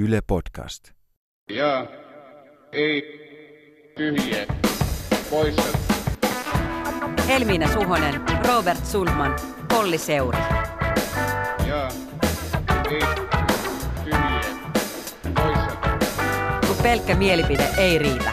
Yle 0.00 0.20
Podcast. 0.26 0.90
Ja 1.50 1.86
ei 2.72 3.02
tyhjiä 3.96 4.46
poissa. 5.30 5.78
Helmiina 7.28 7.72
Suhonen, 7.72 8.14
Robert 8.48 8.86
Sulman, 8.86 9.36
Polli 9.68 9.98
Seuri. 9.98 10.38
Ja 11.68 11.88
ei 12.90 13.00
tyhjiä 14.04 14.44
poissa. 15.34 15.76
Kun 16.66 16.76
pelkkä 16.82 17.14
mielipide 17.14 17.68
ei 17.78 17.98
riitä. 17.98 18.32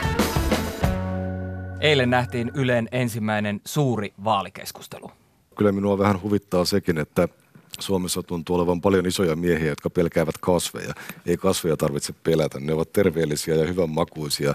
Eilen 1.82 2.10
nähtiin 2.10 2.52
Ylen 2.56 2.88
ensimmäinen 2.92 3.62
suuri 3.66 4.14
vaalikeskustelu. 4.24 5.12
Kyllä 5.58 5.72
minua 5.72 5.98
vähän 5.98 6.22
huvittaa 6.22 6.66
sekin, 6.66 6.98
että 6.98 7.28
Suomessa 7.82 8.24
tuntuu 8.24 8.56
olevan 8.56 8.82
paljon 8.82 9.06
isoja 9.06 9.36
miehiä, 9.36 9.70
jotka 9.70 9.90
pelkäävät 9.90 10.38
kasveja. 10.42 10.94
Ei 11.26 11.38
kasveja 11.38 11.78
tarvitse 11.78 12.14
pelätä, 12.24 12.60
ne 12.60 12.74
ovat 12.74 12.94
terveellisiä 12.94 13.56
ja 13.56 13.68
hyvänmakuisia. 13.68 14.54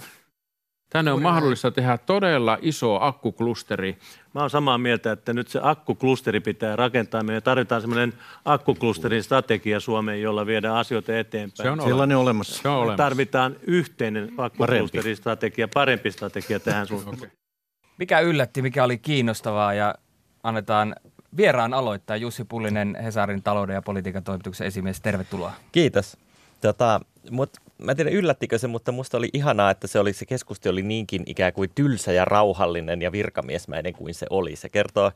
Tänne 0.90 1.12
on 1.12 1.22
mahdollista 1.22 1.70
tehdä 1.70 1.98
todella 1.98 2.59
iso 2.62 2.98
akkuklusteri. 3.00 3.98
Mä 4.34 4.40
oon 4.40 4.50
samaa 4.50 4.78
mieltä, 4.78 5.12
että 5.12 5.32
nyt 5.32 5.48
se 5.48 5.60
akkuklusteri 5.62 6.40
pitää 6.40 6.76
rakentaa. 6.76 7.22
Me 7.22 7.40
tarvitaan 7.40 7.80
semmoinen 7.80 8.12
akkuklusterin 8.45 9.23
strategia 9.23 9.80
Suomeen, 9.80 10.23
jolla 10.23 10.46
viedään 10.46 10.76
asioita 10.76 11.18
eteenpäin. 11.18 11.56
Se 11.56 11.70
on 11.70 11.82
Sellainen 11.82 12.16
on 12.16 12.23
olemassa. 12.23 12.62
Se 12.62 12.68
on 12.68 12.74
Me 12.74 12.78
olemassa. 12.78 12.96
tarvitaan 12.96 13.56
yhteinen 13.66 14.32
akkuklusterin 14.38 15.16
strategia, 15.16 15.68
parempi 15.74 16.10
strategia 16.10 16.60
tähän 16.60 16.87
suuntaan. 16.87 17.18
Mikä 17.98 18.20
yllätti, 18.20 18.62
mikä 18.62 18.84
oli 18.84 18.98
kiinnostavaa 18.98 19.74
ja 19.74 19.95
annetaan 20.42 20.96
vieraan 21.36 21.74
aloittaa. 21.74 22.16
Jussi 22.16 22.44
Pullinen, 22.44 22.96
Hesarin 23.02 23.42
talouden 23.42 23.74
ja 23.74 23.82
politiikan 23.82 24.24
toimituksen 24.24 24.66
esimies, 24.66 25.00
tervetuloa. 25.00 25.52
Kiitos. 25.72 26.16
Tota, 26.60 27.00
mut, 27.30 27.50
mä 27.84 27.92
en 27.92 27.96
tiedä 27.96 28.10
yllättikö 28.10 28.58
se, 28.58 28.66
mutta 28.66 28.92
musta 28.92 29.18
oli 29.18 29.28
ihanaa, 29.32 29.70
että 29.70 29.86
se, 29.86 29.98
oli, 29.98 30.12
se 30.12 30.26
keskustelu 30.26 30.72
oli 30.72 30.82
niinkin 30.82 31.23
ikään 31.26 31.52
kuin 31.52 31.70
tylsä 31.74 32.12
ja 32.12 32.24
rauhallinen 32.24 33.02
ja 33.02 33.12
virkamiesmäinen 33.12 33.92
kuin 33.92 34.14
se 34.14 34.26
oli. 34.30 34.56
Se 34.56 34.68
kertoo 34.68 35.12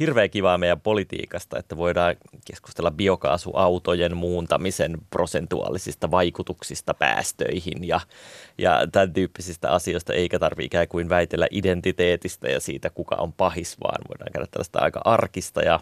hirveän 0.00 0.30
kivaa 0.30 0.58
meidän 0.58 0.80
politiikasta, 0.80 1.58
että 1.58 1.76
voidaan 1.76 2.16
keskustella 2.44 2.90
biokaasuautojen 2.90 4.16
muuntamisen 4.16 4.98
prosentuaalisista 5.10 6.10
vaikutuksista 6.10 6.94
päästöihin 6.94 7.88
ja, 7.88 8.00
ja 8.58 8.86
tämän 8.92 9.12
tyyppisistä 9.12 9.70
asioista, 9.70 10.12
eikä 10.12 10.38
tarvitse 10.38 10.66
ikään 10.66 10.88
kuin 10.88 11.08
väitellä 11.08 11.46
identiteetistä 11.50 12.48
ja 12.48 12.60
siitä, 12.60 12.90
kuka 12.90 13.16
on 13.16 13.32
pahis, 13.32 13.76
vaan 13.82 14.04
voidaan 14.08 14.32
käydä 14.32 14.46
tällaista 14.50 14.78
aika 14.78 15.00
arkista 15.04 15.62
ja 15.62 15.80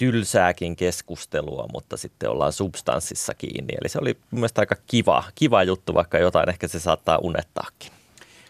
tylsääkin 0.00 0.76
keskustelua, 0.76 1.66
mutta 1.72 1.96
sitten 1.96 2.30
ollaan 2.30 2.52
substanssissa 2.52 3.34
kiinni. 3.34 3.74
Eli 3.80 3.88
se 3.88 3.98
oli 4.02 4.14
mun 4.30 4.40
mielestä 4.40 4.62
aika 4.62 4.76
kiva, 4.86 5.24
kiva 5.34 5.62
juttu, 5.62 5.94
vaikka 5.94 6.18
jotain 6.18 6.48
ehkä 6.48 6.68
se 6.68 6.80
saattaa 6.80 7.18
unettaakin. 7.18 7.92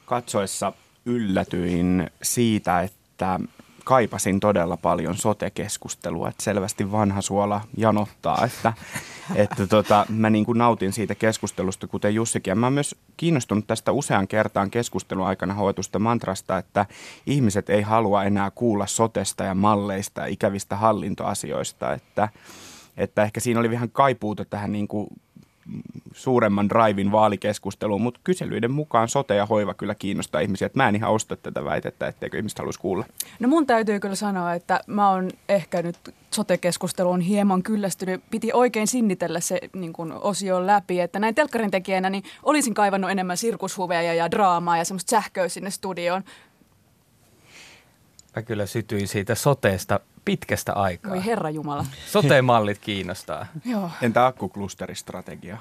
katsoessa 0.06 0.72
yllätyin 1.06 2.10
siitä, 2.22 2.80
että 2.80 3.40
kaipasin 3.84 4.40
todella 4.40 4.76
paljon 4.76 5.16
sote-keskustelua, 5.16 6.28
että 6.28 6.44
selvästi 6.44 6.92
vanha 6.92 7.20
suola 7.20 7.60
janottaa, 7.76 8.44
että, 8.44 8.72
että 9.34 9.66
tota, 9.66 10.06
mä 10.08 10.30
niin 10.30 10.44
kuin 10.44 10.58
nautin 10.58 10.92
siitä 10.92 11.14
keskustelusta, 11.14 11.86
kuten 11.86 12.14
Jussikin. 12.14 12.50
Ja 12.50 12.54
mä 12.54 12.66
oon 12.66 12.72
myös 12.72 12.94
kiinnostunut 13.16 13.66
tästä 13.66 13.92
usean 13.92 14.28
kertaan 14.28 14.70
keskustelun 14.70 15.26
aikana 15.26 15.54
hoetusta 15.54 15.98
mantrasta, 15.98 16.58
että 16.58 16.86
ihmiset 17.26 17.70
ei 17.70 17.82
halua 17.82 18.24
enää 18.24 18.50
kuulla 18.50 18.86
sotesta 18.86 19.44
ja 19.44 19.54
malleista 19.54 20.20
ja 20.20 20.26
ikävistä 20.26 20.76
hallintoasioista, 20.76 21.92
että, 21.92 22.28
että 22.96 23.22
ehkä 23.22 23.40
siinä 23.40 23.60
oli 23.60 23.70
vähän 23.70 23.90
kaipuuta 23.90 24.44
tähän 24.44 24.72
niin 24.72 24.88
kuin 24.88 25.08
suuremman 26.12 26.68
drivin 26.68 27.12
vaalikeskusteluun, 27.12 28.02
mutta 28.02 28.20
kyselyiden 28.24 28.70
mukaan 28.70 29.08
sote 29.08 29.34
ja 29.34 29.46
hoiva 29.46 29.74
kyllä 29.74 29.94
kiinnostaa 29.94 30.40
ihmisiä. 30.40 30.66
Että 30.66 30.78
mä 30.78 30.88
en 30.88 30.96
ihan 30.96 31.10
osta 31.10 31.36
tätä 31.36 31.64
väitettä, 31.64 32.08
etteikö 32.08 32.36
ihmiset 32.36 32.58
haluaisi 32.58 32.80
kuulla. 32.80 33.04
No 33.40 33.48
mun 33.48 33.66
täytyy 33.66 34.00
kyllä 34.00 34.14
sanoa, 34.14 34.54
että 34.54 34.80
mä 34.86 35.10
oon 35.10 35.30
ehkä 35.48 35.82
nyt 35.82 35.96
sote-keskusteluun 36.30 37.20
hieman 37.20 37.62
kyllästynyt. 37.62 38.22
Piti 38.30 38.50
oikein 38.52 38.86
sinnitellä 38.86 39.40
se 39.40 39.60
niin 39.74 39.92
kun 39.92 40.12
osio 40.12 40.66
läpi, 40.66 41.00
että 41.00 41.18
näin 41.18 41.34
telkkarin 41.34 41.70
tekijänä 41.70 42.10
niin 42.10 42.24
olisin 42.42 42.74
kaivannut 42.74 43.10
enemmän 43.10 43.36
sirkushuveja 43.36 44.14
ja 44.14 44.30
draamaa 44.30 44.76
ja 44.76 44.84
semmoista 44.84 45.10
sähköä 45.10 45.48
sinne 45.48 45.70
studioon. 45.70 46.24
Mä 48.36 48.42
kyllä 48.42 48.66
sytyin 48.66 49.08
siitä 49.08 49.34
soteesta 49.34 50.00
pitkästä 50.24 50.72
aikaa. 50.72 51.12
Voi 51.12 51.24
herra 51.24 51.50
Jumala. 51.50 51.86
Sote-mallit 52.06 52.78
kiinnostaa. 52.78 53.46
Joo. 53.64 53.90
Entä 54.02 54.26
akkuklusteristrategia? 54.26 55.58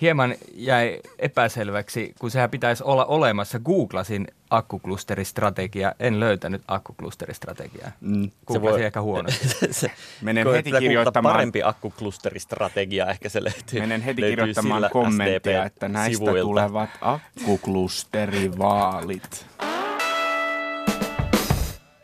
Hieman 0.00 0.34
jäi 0.54 1.00
epäselväksi, 1.18 2.14
kun 2.20 2.30
sehän 2.30 2.50
pitäisi 2.50 2.84
olla 2.84 3.04
olemassa. 3.04 3.58
Googlasin 3.58 4.28
akkuklusteristrategia. 4.50 5.92
En 6.00 6.20
löytänyt 6.20 6.62
akkuklusteristrategiaa. 6.68 7.90
Mm. 8.00 8.30
Googlasin 8.46 8.84
ehkä 8.84 9.02
huonosti. 9.02 9.48
se, 9.70 9.90
Menen 10.22 10.52
heti 10.52 10.70
kirjoittamaan- 10.70 11.32
Parempi 11.32 11.62
akkuklusteristrategia 11.62 13.06
ehkä 13.06 13.28
se 13.28 13.44
löytyy. 13.44 13.80
Menen 13.80 14.00
heti 14.02 14.20
löytyy 14.20 14.36
kirjoittamaan 14.36 14.90
kommenttia, 14.92 15.64
että 15.64 15.88
näistä 15.88 16.16
sivuilta. 16.16 16.40
tulevat 16.42 16.90
akkuklusterivaalit. 17.00 19.46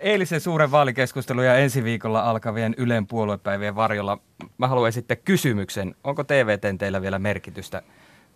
Eilisen 0.06 0.40
suuren 0.40 0.70
vaalikeskustelun 0.70 1.44
ja 1.44 1.56
ensi 1.56 1.84
viikolla 1.84 2.20
alkavien 2.20 2.74
Ylen 2.76 3.06
puoluepäivien 3.06 3.76
varjolla 3.76 4.18
mä 4.58 4.68
haluan 4.68 4.88
esittää 4.88 5.16
kysymyksen. 5.16 5.94
Onko 6.04 6.24
TV-tenteillä 6.24 7.02
vielä 7.02 7.18
merkitystä? 7.18 7.82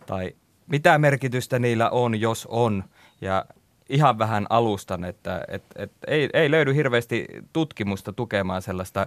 Tai 0.06 0.36
mitä 0.66 0.98
merkitystä 0.98 1.58
niillä 1.58 1.90
on, 1.90 2.20
jos 2.20 2.46
on? 2.50 2.84
Ja 3.20 3.44
ihan 3.88 4.18
vähän 4.18 4.46
alustan, 4.50 5.04
että 5.04 5.44
et, 5.48 5.62
et, 5.76 5.92
ei, 6.06 6.28
ei 6.32 6.50
löydy 6.50 6.74
hirveästi 6.74 7.26
tutkimusta 7.52 8.12
tukemaan 8.12 8.62
sellaista 8.62 9.06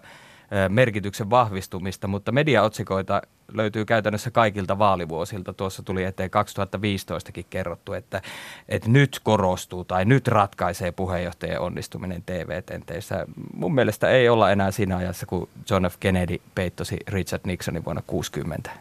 merkityksen 0.69 1.29
vahvistumista, 1.29 2.07
mutta 2.07 2.31
mediaotsikoita 2.31 3.21
löytyy 3.53 3.85
käytännössä 3.85 4.31
kaikilta 4.31 4.79
vaalivuosilta. 4.79 5.53
Tuossa 5.53 5.83
tuli 5.83 6.03
eteen 6.03 6.29
2015kin 6.29 7.45
kerrottu, 7.49 7.93
että, 7.93 8.21
että 8.69 8.89
nyt 8.89 9.19
korostuu 9.23 9.83
tai 9.83 10.05
nyt 10.05 10.27
ratkaisee 10.27 10.91
puheenjohtajien 10.91 11.59
onnistuminen 11.59 12.23
TV-tenteissä. 12.25 13.25
Mun 13.53 13.75
mielestä 13.75 14.09
ei 14.09 14.29
olla 14.29 14.51
enää 14.51 14.71
siinä 14.71 14.97
ajassa, 14.97 15.25
kun 15.25 15.49
John 15.69 15.85
F. 15.85 15.95
Kennedy 15.99 16.41
peittosi 16.55 16.97
Richard 17.07 17.41
Nixonin 17.45 17.85
vuonna 17.85 18.03
60. 18.07 18.71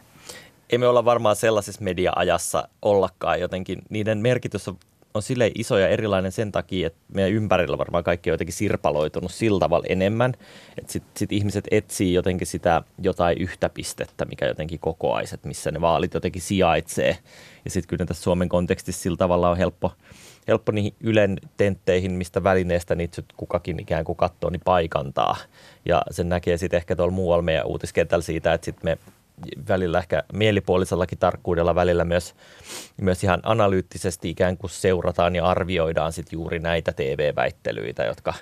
Ei 0.69 0.77
me 0.77 0.87
olla 0.87 1.05
varmaan 1.05 1.35
sellaisessa 1.35 1.83
media-ajassa 1.83 2.67
ollakaan 2.81 3.39
jotenkin. 3.39 3.81
Niiden 3.89 4.17
merkitys 4.17 4.67
on, 4.67 4.77
on 5.13 5.21
silleen 5.21 5.51
iso 5.55 5.77
ja 5.77 5.87
erilainen 5.87 6.31
sen 6.31 6.51
takia, 6.51 6.87
että 6.87 6.99
meidän 7.13 7.31
ympärillä 7.31 7.77
varmaan 7.77 8.03
kaikki 8.03 8.29
on 8.29 8.33
jotenkin 8.33 8.53
sirpaloitunut 8.53 9.31
sillä 9.31 9.59
tavalla 9.59 9.85
enemmän. 9.89 10.33
Että 10.77 10.91
sitten 10.91 11.11
sit 11.17 11.31
ihmiset 11.31 11.67
etsii 11.71 12.13
jotenkin 12.13 12.47
sitä 12.47 12.81
jotain 13.01 13.37
yhtä 13.37 13.69
pistettä, 13.69 14.25
mikä 14.25 14.45
jotenkin 14.45 14.79
kokoaisi, 14.79 15.35
että 15.35 15.47
missä 15.47 15.71
ne 15.71 15.81
vaalit 15.81 16.13
jotenkin 16.13 16.41
sijaitsee. 16.41 17.17
Ja 17.65 17.71
sitten 17.71 17.89
kyllä 17.89 18.05
tässä 18.05 18.23
Suomen 18.23 18.49
kontekstissa 18.49 19.01
sillä 19.01 19.17
tavalla 19.17 19.49
on 19.49 19.57
helppo, 19.57 19.91
helppo 20.47 20.71
niihin 20.71 20.93
Ylen 20.99 21.37
tentteihin, 21.57 22.11
mistä 22.11 22.43
välineestä 22.43 22.95
niitä 22.95 23.23
kukakin 23.37 23.79
ikään 23.79 24.05
kuin 24.05 24.15
katsoo, 24.15 24.49
niin 24.49 24.61
paikantaa. 24.65 25.37
Ja 25.85 26.01
sen 26.11 26.29
näkee 26.29 26.57
sitten 26.57 26.77
ehkä 26.77 26.95
tuolla 26.95 27.13
muualla 27.13 27.41
meidän 27.41 27.65
uutiskentällä 27.65 28.23
siitä, 28.23 28.53
että 28.53 28.65
sitten 28.65 28.85
me 28.85 28.97
välillä 29.67 29.99
ehkä 29.99 30.23
mielipuolisellakin 30.33 31.17
tarkkuudella 31.17 31.75
välillä 31.75 32.05
myös, 32.05 32.35
myös 33.01 33.23
ihan 33.23 33.39
analyyttisesti 33.43 34.29
ikään 34.29 34.57
kuin 34.57 34.71
seurataan 34.71 35.35
ja 35.35 35.45
arvioidaan 35.45 36.13
sit 36.13 36.31
juuri 36.31 36.59
näitä 36.59 36.93
TV-väittelyitä, 36.93 38.03
jotka 38.03 38.33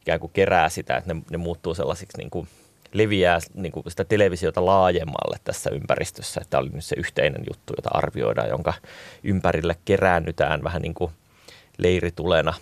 ikään 0.00 0.20
kuin 0.20 0.32
kerää 0.32 0.68
sitä, 0.68 0.96
että 0.96 1.14
ne, 1.14 1.22
ne 1.30 1.36
muuttuu 1.36 1.74
sellaisiksi 1.74 2.18
niin 2.18 2.30
kuin 2.30 2.48
leviää 2.92 3.38
niin 3.54 3.72
kuin 3.72 3.84
sitä 3.88 4.04
televisiota 4.04 4.66
laajemmalle 4.66 5.36
tässä 5.44 5.70
ympäristössä, 5.70 6.40
että 6.40 6.50
tämä 6.50 6.60
oli 6.60 6.68
nyt 6.68 6.84
se 6.84 6.96
yhteinen 6.98 7.42
juttu, 7.50 7.74
jota 7.76 7.90
arvioidaan, 7.92 8.48
jonka 8.48 8.74
ympärille 9.22 9.76
keräännytään 9.84 10.64
vähän 10.64 10.82
niin 10.82 10.94
kuin 10.94 11.12
leiritulena. 11.78 12.54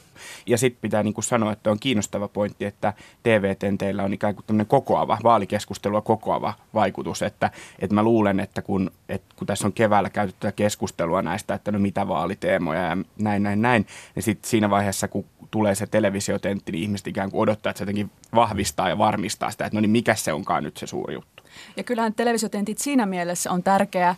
Ja 0.47 0.59
sitten 0.59 0.81
pitää 0.81 1.03
niin 1.03 1.15
kuin 1.15 1.25
sanoa, 1.25 1.53
että 1.53 1.71
on 1.71 1.81
kiinnostava 1.81 2.29
pointti, 2.29 2.65
että 2.65 2.93
TV-tenteillä 3.23 4.03
on 4.03 4.13
ikään 4.13 4.35
kuin 4.35 4.45
tämmöinen 4.47 4.67
kokoava, 4.67 5.19
vaalikeskustelua 5.25 6.01
kokoava 6.01 6.55
vaikutus. 6.75 7.23
Että, 7.23 7.51
että 7.79 7.95
mä 7.95 8.03
luulen, 8.03 8.41
että 8.41 8.63
kun, 8.63 8.91
että 9.09 9.35
kun 9.37 9.47
tässä 9.47 9.67
on 9.67 9.73
keväällä 9.73 10.11
käyty 10.11 10.35
tätä 10.41 10.53
keskustelua 10.53 11.23
näistä, 11.23 11.55
että 11.55 11.73
no 11.73 11.79
mitä 11.79 12.09
vaaliteemoja 12.09 12.83
ja 12.83 12.97
näin, 13.19 13.43
näin, 13.43 13.63
näin, 13.63 13.87
niin 14.15 14.23
sitten 14.23 14.51
siinä 14.51 14.71
vaiheessa, 14.71 15.09
kun 15.09 15.25
tulee 15.51 15.75
se 15.75 15.87
televisiotentti, 15.87 16.73
niin 16.73 16.83
ihmiset 16.83 17.07
ikään 17.07 17.31
kuin 17.31 17.41
odottaa, 17.41 17.71
että 17.71 17.79
se 17.79 17.83
jotenkin 17.83 18.11
vahvistaa 18.35 18.89
ja 18.89 18.99
varmistaa 18.99 19.51
sitä, 19.51 19.67
että 19.67 19.77
no 19.77 19.81
niin 19.81 19.91
mikä 19.91 20.15
se 20.15 20.33
onkaan 20.33 20.65
nyt 20.65 20.77
se 20.77 20.87
suuri 20.87 21.15
juttu. 21.15 21.43
Ja 21.77 21.85
kyllähän 21.85 22.15
televisiotentit 22.15 22.79
siinä 22.79 23.07
mielessä 23.07 23.51
on 23.51 23.63
tärkeä, 23.63 24.15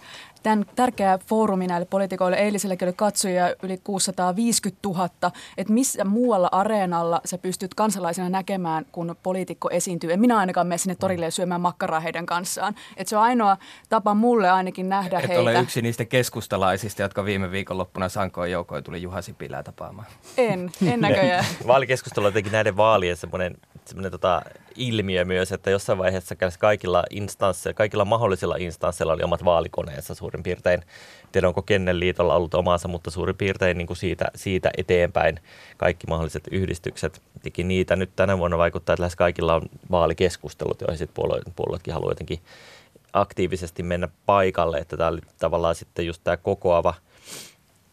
tämän 0.49 0.65
tärkeä 0.77 1.19
foorumi 1.27 1.67
näille 1.67 1.87
poliitikoille. 1.91 2.37
Eiliselläkin 2.37 2.89
oli 2.89 2.93
katsojia 2.97 3.55
yli 3.63 3.79
650 3.85 4.89
000. 4.89 5.09
Että 5.59 5.73
missä 5.73 6.05
muualla 6.05 6.49
areenalla 6.53 7.21
sä 7.25 7.39
pystyt 7.39 7.75
kansalaisena 7.75 8.29
näkemään, 8.29 8.87
kun 8.93 9.17
poliitikko 9.23 9.69
esiintyy. 9.71 10.13
En 10.13 10.21
minä 10.21 10.39
ainakaan 10.39 10.67
mene 10.67 10.79
sinne 10.79 10.95
torille 10.95 11.31
syömään 11.31 11.61
makkaraa 11.61 12.01
heidän 12.01 12.27
kanssaan. 12.27 12.75
Että 12.97 13.11
se 13.11 13.17
on 13.17 13.23
ainoa 13.23 13.57
tapa 13.89 14.15
mulle 14.15 14.51
ainakin 14.51 14.89
nähdä 14.89 15.19
Et 15.19 15.29
heitä. 15.29 15.43
ole 15.43 15.61
yksi 15.61 15.83
niistä 15.83 16.05
keskustalaisista, 16.05 17.03
jotka 17.03 17.25
viime 17.25 17.51
viikonloppuna 17.51 18.09
sankoin 18.09 18.53
joukoin 18.53 18.85
tuli 18.85 19.03
Juha 19.03 19.23
Sipilää 19.23 19.63
tapaamaan. 19.63 20.09
En, 20.37 20.71
en 20.87 21.01
näköjään. 21.01 21.45
Vaalikeskustelu 21.67 22.27
on 22.27 22.29
jotenkin 22.29 22.53
näiden 22.53 22.77
vaalien 22.77 23.17
semmoinen, 23.17 23.55
semmoinen 23.85 24.13
tota 24.13 24.43
ilmiö 24.79 25.25
myös, 25.25 25.53
että 25.53 25.71
jossain 25.71 25.99
vaiheessa 25.99 26.35
kaikilla 26.59 27.05
instansseilla, 27.11 27.77
kaikilla 27.77 28.05
mahdollisilla 28.05 28.57
instansseilla 28.57 29.13
oli 29.13 29.23
omat 29.23 29.45
vaalikoneensa 29.45 30.15
suurin 30.15 30.38
piirtein. 30.43 30.81
En 30.81 31.33
tiedä, 31.33 31.49
onko 31.49 31.63
Kennelliitolla 31.63 32.35
ollut 32.35 32.55
omansa, 32.55 32.89
mutta 32.89 33.11
suurin 33.11 33.37
piirtein 33.37 33.79
niin 33.79 33.87
kuin 33.87 33.97
siitä, 33.97 34.25
siitä 34.35 34.71
eteenpäin 34.77 35.41
kaikki 35.77 36.07
mahdolliset 36.07 36.45
yhdistykset 36.51 37.23
teki 37.43 37.65
niitä. 37.65 37.97
Nyt 37.97 38.11
tänä 38.17 38.39
vuonna 38.39 38.59
vaikuttaa, 38.59 38.95
että 38.95 39.03
lähes 39.03 39.17
kaikilla 39.17 39.55
on 39.55 39.63
vaalikeskustelut, 39.91 40.81
joihin 40.81 40.99
sitten 40.99 41.15
puolueet, 41.15 41.45
puolueetkin 41.57 41.95
haluaa 41.95 42.11
jotenkin 42.11 42.41
aktiivisesti 43.13 43.83
mennä 43.83 44.09
paikalle, 44.27 44.79
että 44.79 44.97
tämä 44.97 45.11
oli 45.11 45.21
tavallaan 45.39 45.75
sitten 45.75 46.07
just 46.07 46.21
tämä 46.25 46.37
kokoava– 46.37 46.95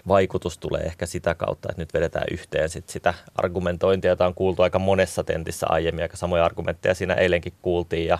vaikutus 0.07 0.57
tulee 0.57 0.81
ehkä 0.81 1.05
sitä 1.05 1.35
kautta, 1.35 1.69
että 1.71 1.81
nyt 1.81 1.93
vedetään 1.93 2.25
yhteen 2.31 2.69
sit 2.69 2.89
sitä 2.89 3.13
argumentointia, 3.35 4.11
jota 4.11 4.25
on 4.25 4.33
kuultu 4.33 4.61
aika 4.61 4.79
monessa 4.79 5.23
tentissä 5.23 5.67
aiemmin. 5.69 6.03
Aika 6.03 6.17
samoja 6.17 6.45
argumentteja 6.45 6.95
siinä 6.95 7.13
eilenkin 7.13 7.53
kuultiin 7.61 8.07
ja 8.07 8.17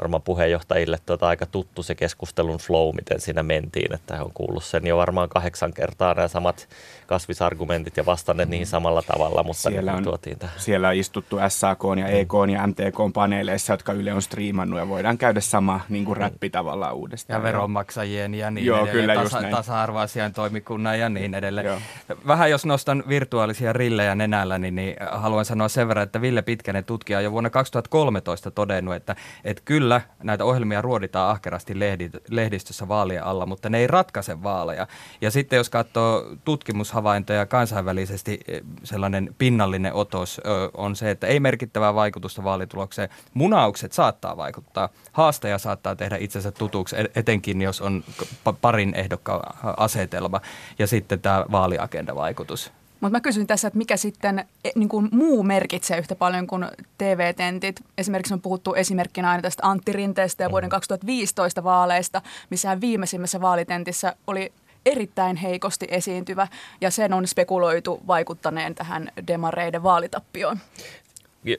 varmaan 0.00 0.22
puheenjohtajille 0.22 0.98
tota 1.06 1.28
aika 1.28 1.46
tuttu 1.46 1.82
se 1.82 1.94
keskustelun 1.94 2.58
flow, 2.58 2.94
miten 2.94 3.20
siinä 3.20 3.42
mentiin, 3.42 3.94
että 3.94 4.16
he 4.16 4.22
on 4.22 4.32
kuullut 4.34 4.64
sen 4.64 4.86
jo 4.86 4.96
varmaan 4.96 5.28
kahdeksan 5.28 5.72
kertaa 5.72 6.14
nämä 6.14 6.28
samat 6.28 6.68
kasvisargumentit 7.06 7.96
ja 7.96 8.06
vastanneet 8.06 8.48
niihin 8.48 8.66
samalla 8.66 9.02
tavalla, 9.02 9.42
mutta 9.42 9.62
siellä 9.62 9.92
on, 9.92 10.02
tuotiin 10.02 10.38
tähän. 10.38 10.60
Siellä 10.60 10.88
on 10.88 10.94
istuttu 10.94 11.36
SAK 11.48 11.80
ja 11.98 12.06
EK 12.06 12.32
ja 12.52 12.66
MTK 12.66 13.12
paneeleissa, 13.14 13.72
jotka 13.72 13.92
Yle 13.92 14.12
on 14.12 14.22
striimannut 14.22 14.78
ja 14.78 14.88
voidaan 14.88 15.18
käydä 15.18 15.40
sama 15.40 15.80
niin 15.88 16.04
kuin 16.04 16.16
räppi 16.16 16.50
tavallaan 16.50 16.94
uudestaan. 16.94 17.38
Ja 17.38 17.42
veronmaksajien 17.42 18.34
ja 18.34 18.50
niin 18.50 18.66
Joo, 18.66 18.86
edelleen, 18.86 19.00
kyllä 19.00 19.14
tasa, 19.14 19.42
tasa-arvoasian 19.50 20.32
toimikunnan 20.32 20.98
ja 20.98 21.08
niin 21.08 21.34
edelleen. 21.34 21.66
Joo. 21.66 21.78
Vähän 22.26 22.50
jos 22.50 22.66
nostan 22.66 23.04
virtuaalisia 23.08 23.72
rillejä 23.72 24.14
nenällä, 24.14 24.58
niin, 24.58 24.74
niin 24.74 24.96
haluan 25.10 25.44
sanoa 25.44 25.68
sen 25.68 25.88
verran, 25.88 26.04
että 26.04 26.20
Ville 26.20 26.42
Pitkänen 26.42 26.84
tutkija 26.84 27.18
on 27.18 27.24
jo 27.24 27.32
vuonna 27.32 27.50
2013 27.50 28.50
todennut, 28.50 28.94
että, 28.94 29.16
että 29.44 29.62
kyllä 29.64 29.79
näitä 30.22 30.44
ohjelmia 30.44 30.82
ruoditaan 30.82 31.30
ahkerasti 31.30 31.78
lehdi, 31.78 32.10
lehdistössä 32.30 32.88
vaalien 32.88 33.24
alla, 33.24 33.46
mutta 33.46 33.68
ne 33.70 33.78
ei 33.78 33.86
ratkaise 33.86 34.42
vaaleja. 34.42 34.86
Ja 35.20 35.30
sitten 35.30 35.56
jos 35.56 35.70
katsoo 35.70 36.24
tutkimushavaintoja 36.44 37.46
kansainvälisesti, 37.46 38.40
eh, 38.48 38.60
sellainen 38.84 39.34
pinnallinen 39.38 39.94
otos 39.94 40.40
on 40.74 40.96
se, 40.96 41.10
että 41.10 41.26
ei 41.26 41.40
merkittävää 41.40 41.94
vaikutusta 41.94 42.44
vaalitulokseen. 42.44 43.08
Munaukset 43.34 43.92
saattaa 43.92 44.36
vaikuttaa. 44.36 44.88
Haastaja 45.12 45.58
saattaa 45.58 45.96
tehdä 45.96 46.16
itsensä 46.16 46.50
tutuksi, 46.50 46.96
et- 46.98 47.16
etenkin 47.16 47.62
jos 47.62 47.80
on 47.80 48.04
pa- 48.48 48.56
parin 48.60 48.94
ehdokkaan 48.94 49.40
asetelma. 49.76 50.40
Ja 50.78 50.86
sitten 50.86 51.20
tämä 51.20 51.44
vaaliagenda-vaikutus. 51.52 52.72
Mutta 53.00 53.16
mä 53.16 53.20
kysyn 53.20 53.46
tässä, 53.46 53.68
että 53.68 53.78
mikä 53.78 53.96
sitten 53.96 54.38
e, 54.64 54.70
niin 54.74 54.88
kuin 54.88 55.08
muu 55.12 55.42
merkitsee 55.42 55.98
yhtä 55.98 56.14
paljon 56.14 56.46
kuin 56.46 56.66
TV-tentit. 56.98 57.80
Esimerkiksi 57.98 58.34
on 58.34 58.40
puhuttu 58.40 58.74
esimerkkinä 58.74 59.30
aina 59.30 59.42
tästä 59.42 59.66
Antti 59.66 59.92
Rinteestä 59.92 60.44
ja 60.44 60.50
vuoden 60.50 60.70
2015 60.70 61.64
vaaleista, 61.64 62.22
missä 62.50 62.68
hän 62.68 62.80
viimeisimmässä 62.80 63.40
vaalitentissä 63.40 64.16
oli 64.26 64.52
erittäin 64.86 65.36
heikosti 65.36 65.86
esiintyvä 65.90 66.48
ja 66.80 66.90
sen 66.90 67.12
on 67.12 67.26
spekuloitu 67.26 68.00
vaikuttaneen 68.06 68.74
tähän 68.74 69.12
demareiden 69.26 69.82
vaalitappioon. 69.82 70.58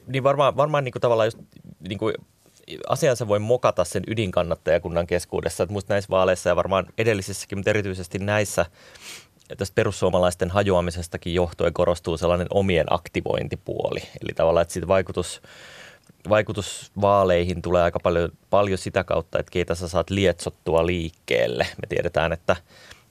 Niin 0.06 0.24
varmaan, 0.24 0.56
varmaan 0.56 0.84
niin 0.84 0.92
kuin 0.92 1.00
tavallaan 1.00 1.26
just 1.26 1.38
niin 1.88 1.98
kuin 1.98 2.14
asiansa 2.88 3.28
voi 3.28 3.38
mokata 3.38 3.84
sen 3.84 4.02
ydinkannattajakunnan 4.06 5.06
keskuudessa. 5.06 5.62
Että 5.62 5.72
musta 5.72 5.94
näissä 5.94 6.10
vaaleissa 6.10 6.48
ja 6.48 6.56
varmaan 6.56 6.86
edellisissäkin, 6.98 7.58
mutta 7.58 7.70
erityisesti 7.70 8.18
näissä 8.18 8.66
tästä 9.58 9.74
perussuomalaisten 9.74 10.50
hajoamisestakin 10.50 11.34
johtuen 11.34 11.72
korostuu 11.72 12.16
sellainen 12.16 12.46
omien 12.50 12.86
aktivointipuoli. 12.90 14.00
Eli 14.00 14.34
tavallaan, 14.34 14.62
että 14.62 14.72
siitä 14.72 14.88
vaikutus, 14.88 15.42
vaikutus 16.28 16.92
vaaleihin 17.00 17.62
tulee 17.62 17.82
aika 17.82 18.00
paljon, 18.00 18.30
paljon 18.50 18.78
sitä 18.78 19.04
kautta, 19.04 19.38
että 19.38 19.50
keitä 19.50 19.74
sä 19.74 19.88
saat 19.88 20.10
lietsottua 20.10 20.86
liikkeelle. 20.86 21.66
Me 21.82 21.86
tiedetään, 21.88 22.32
että 22.32 22.56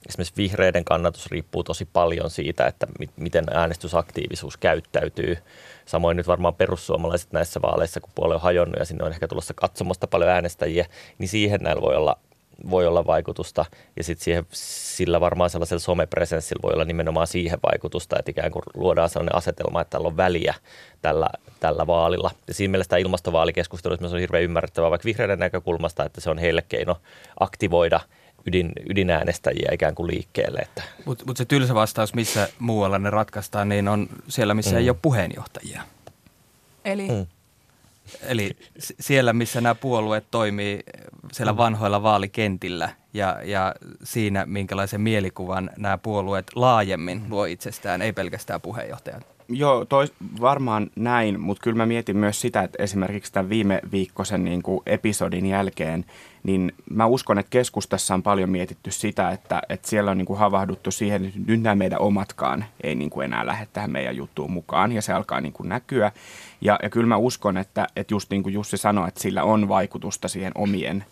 esimerkiksi 0.09 0.37
vihreiden 0.37 0.85
kannatus 0.85 1.27
riippuu 1.31 1.63
tosi 1.63 1.87
paljon 1.93 2.29
siitä, 2.29 2.67
että 2.67 2.87
mi- 2.99 3.09
miten 3.15 3.45
äänestysaktiivisuus 3.53 4.57
käyttäytyy. 4.57 5.37
Samoin 5.85 6.17
nyt 6.17 6.27
varmaan 6.27 6.55
perussuomalaiset 6.55 7.31
näissä 7.31 7.61
vaaleissa, 7.61 7.99
kun 7.99 8.11
puolue 8.15 8.35
on 8.35 8.41
hajonnut 8.41 8.79
ja 8.79 8.85
sinne 8.85 9.03
on 9.03 9.11
ehkä 9.11 9.27
tulossa 9.27 9.53
katsomosta 9.53 10.07
paljon 10.07 10.29
äänestäjiä, 10.29 10.85
niin 11.17 11.29
siihen 11.29 11.59
näillä 11.63 11.81
voi 11.81 11.95
olla, 11.95 12.17
voi 12.69 12.87
olla 12.87 13.05
vaikutusta. 13.05 13.65
Ja 13.97 14.03
sitten 14.03 14.23
siihen, 14.23 14.45
sillä 14.51 15.19
varmaan 15.21 15.49
sellaisella 15.49 15.79
somepresenssillä 15.79 16.61
voi 16.63 16.73
olla 16.73 16.85
nimenomaan 16.85 17.27
siihen 17.27 17.59
vaikutusta, 17.71 18.15
että 18.19 18.31
ikään 18.31 18.51
kuin 18.51 18.63
luodaan 18.73 19.09
sellainen 19.09 19.35
asetelma, 19.35 19.81
että 19.81 19.91
tällä 19.91 20.07
on 20.07 20.17
väliä 20.17 20.53
tällä, 21.01 21.29
tällä 21.59 21.87
vaalilla. 21.87 22.31
Ja 22.47 22.53
siinä 22.53 22.71
mielessä 22.71 22.89
tämä 22.89 22.99
ilmastovaalikeskustelu 22.99 23.97
on 24.13 24.19
hirveän 24.19 24.43
ymmärrettävää 24.43 24.89
vaikka 24.91 25.05
vihreiden 25.05 25.39
näkökulmasta, 25.39 26.05
että 26.05 26.21
se 26.21 26.29
on 26.29 26.37
heille 26.37 26.61
keino 26.69 26.97
aktivoida 27.39 27.99
ydin, 28.45 28.71
ydinäänestäjiä 28.89 29.69
ikään 29.73 29.95
kuin 29.95 30.07
liikkeelle. 30.07 30.59
Että 30.59 30.83
Mutta 31.05 31.25
mut 31.25 31.37
se 31.37 31.45
tylsä 31.45 31.75
vastaus, 31.75 32.13
missä 32.13 32.49
muualla 32.59 32.99
ne 32.99 33.09
ratkaistaan, 33.09 33.69
niin 33.69 33.87
on 33.87 34.07
siellä, 34.27 34.53
missä 34.53 34.71
Mm. 34.71 34.77
ei 34.77 34.89
ole 34.89 34.97
puheenjohtajia. 35.01 35.81
Eli 36.85 37.07
Mm. 37.07 37.27
Eli 38.21 38.57
siellä, 38.99 39.33
missä 39.33 39.61
nämä 39.61 39.75
puolueet 39.75 40.25
toimii 40.31 40.83
siellä 41.31 41.57
vanhoilla 41.57 42.03
vaalikentillä 42.03 42.89
ja, 43.13 43.39
ja 43.43 43.75
siinä, 44.03 44.45
minkälaisen 44.45 45.01
mielikuvan 45.01 45.69
nämä 45.77 45.97
puolueet 45.97 46.47
laajemmin 46.55 47.23
luo 47.29 47.45
itsestään, 47.45 48.01
ei 48.01 48.13
pelkästään 48.13 48.61
puheenjohtajat. 48.61 49.27
Joo, 49.53 49.85
tois, 49.85 50.13
varmaan 50.41 50.89
näin, 50.95 51.39
mutta 51.39 51.63
kyllä 51.63 51.77
mä 51.77 51.85
mietin 51.85 52.17
myös 52.17 52.41
sitä, 52.41 52.61
että 52.61 52.83
esimerkiksi 52.83 53.33
tämän 53.33 53.49
viime 53.49 53.81
viikkoisen 53.91 54.43
niin 54.43 54.63
kuin 54.63 54.81
episodin 54.85 55.45
jälkeen, 55.45 56.05
niin 56.43 56.73
mä 56.89 57.05
uskon, 57.05 57.39
että 57.39 57.49
keskustassa 57.49 58.13
on 58.13 58.23
paljon 58.23 58.49
mietitty 58.49 58.91
sitä, 58.91 59.29
että, 59.29 59.61
että 59.69 59.89
siellä 59.89 60.11
on 60.11 60.17
niin 60.17 60.25
kuin 60.25 60.39
havahduttu 60.39 60.91
siihen, 60.91 61.25
että 61.25 61.39
nyt 61.47 61.61
nämä 61.61 61.75
meidän 61.75 62.01
omatkaan 62.01 62.65
ei 62.83 62.95
niin 62.95 63.09
kuin 63.09 63.25
enää 63.25 63.45
lähde 63.45 63.67
tähän 63.73 63.91
meidän 63.91 64.15
juttuun 64.15 64.51
mukaan 64.51 64.91
ja 64.91 65.01
se 65.01 65.13
alkaa 65.13 65.41
niin 65.41 65.53
kuin 65.53 65.69
näkyä. 65.69 66.11
Ja, 66.61 66.79
ja 66.83 66.89
kyllä 66.89 67.07
mä 67.07 67.17
uskon, 67.17 67.57
että, 67.57 67.87
että 67.95 68.13
just 68.13 68.29
niin 68.29 68.43
kuin 68.43 68.53
Jussi 68.53 68.77
sanoi, 68.77 69.07
että 69.07 69.21
sillä 69.21 69.43
on 69.43 69.67
vaikutusta 69.67 70.27
siihen 70.27 70.51
omien 70.55 71.05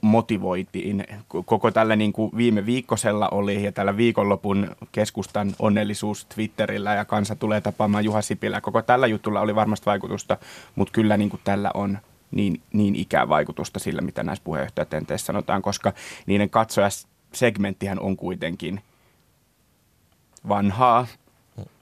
motivoitiin. 0.00 1.06
Koko 1.44 1.70
tällä 1.70 1.96
niin 1.96 2.12
kuin 2.12 2.30
viime 2.36 2.66
viikkosella 2.66 3.28
oli 3.28 3.64
ja 3.64 3.72
tällä 3.72 3.96
viikonlopun 3.96 4.76
keskustan 4.92 5.54
onnellisuus 5.58 6.24
Twitterillä 6.24 6.94
ja 6.94 7.04
kansa 7.04 7.36
tulee 7.36 7.60
tapaamaan 7.60 8.04
Juha 8.04 8.22
Sipilä. 8.22 8.60
Koko 8.60 8.82
tällä 8.82 9.06
jutulla 9.06 9.40
oli 9.40 9.54
varmasti 9.54 9.86
vaikutusta, 9.86 10.36
mutta 10.74 10.92
kyllä 10.92 11.16
niin 11.16 11.30
kuin 11.30 11.40
tällä 11.44 11.70
on 11.74 11.98
niin, 12.30 12.60
niin 12.72 12.96
ikää 12.96 13.28
vaikutusta 13.28 13.78
sillä, 13.78 14.02
mitä 14.02 14.22
näissä 14.22 14.44
puheenjohtajatenteissä 14.44 15.26
sanotaan, 15.26 15.62
koska 15.62 15.92
niiden 16.26 16.50
katsojasegmenttihän 16.50 18.00
on 18.00 18.16
kuitenkin 18.16 18.80
vanhaa. 20.48 21.06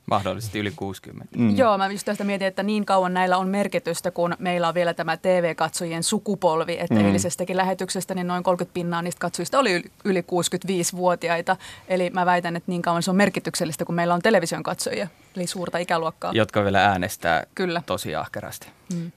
Mahdollisesti 0.06 0.58
yli 0.58 0.70
60. 0.76 1.38
Mm. 1.38 1.56
Joo, 1.56 1.78
mä 1.78 1.86
just 1.86 2.04
tästä 2.04 2.24
mietin, 2.24 2.48
että 2.48 2.62
niin 2.62 2.86
kauan 2.86 3.14
näillä 3.14 3.36
on 3.36 3.48
merkitystä, 3.48 4.10
kun 4.10 4.36
meillä 4.38 4.68
on 4.68 4.74
vielä 4.74 4.94
tämä 4.94 5.16
TV-katsojien 5.16 6.02
sukupolvi. 6.02 6.76
Että 6.80 6.94
mm. 6.94 7.06
eilisestäkin 7.06 7.56
lähetyksestä 7.56 8.14
niin 8.14 8.26
noin 8.26 8.42
30 8.42 8.74
pinnaa 8.74 9.02
niistä 9.02 9.20
katsojista 9.20 9.58
oli 9.58 9.72
yli- 9.72 9.90
yli 10.04 10.20
65-vuotiaita. 10.20 11.56
Eli 11.88 12.10
mä 12.10 12.26
väitän, 12.26 12.56
että 12.56 12.70
niin 12.70 12.82
kauan 12.82 13.02
se 13.02 13.10
on 13.10 13.16
merkityksellistä, 13.16 13.84
kun 13.84 13.94
meillä 13.94 14.14
on 14.14 14.22
television 14.22 14.62
katsojia, 14.62 15.08
eli 15.36 15.46
suurta 15.46 15.78
ikäluokkaa. 15.78 16.32
Jotka 16.34 16.64
vielä 16.64 16.84
äänestää 16.84 17.46
Kyllä. 17.54 17.82
tosi 17.86 18.14
ahkerasti. 18.14 18.68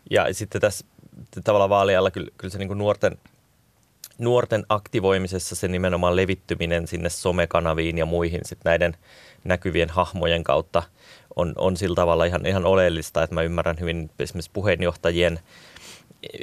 Ja 0.10 0.34
sitten 0.34 0.62
tässä 0.62 0.86
tavallaan 1.44 1.70
vaalialla 1.70 2.12
kyllä, 2.12 2.32
kyllä 2.38 2.51
se 2.51 2.58
niin 2.58 2.68
kuin 2.68 2.77
nuorten, 2.77 3.18
nuorten 4.17 4.65
aktivoimisessa 4.69 5.55
se 5.55 5.67
nimenomaan 5.67 6.15
levittyminen 6.15 6.88
sinne 6.88 7.10
somekanaviin 7.10 7.98
ja 7.98 8.05
muihin 8.05 8.41
sit 8.43 8.60
näiden 8.65 8.98
näkyvien 9.43 9.89
hahmojen 9.89 10.43
kautta 10.43 10.84
on, 11.36 11.53
on 11.57 11.77
sillä 11.77 11.95
tavalla 11.95 12.25
ihan, 12.25 12.45
ihan 12.45 12.65
oleellista, 12.65 13.24
että 13.24 13.34
mä 13.34 13.41
ymmärrän 13.41 13.79
hyvin 13.79 14.12
esimerkiksi 14.19 14.51
puheenjohtajien 14.53 15.39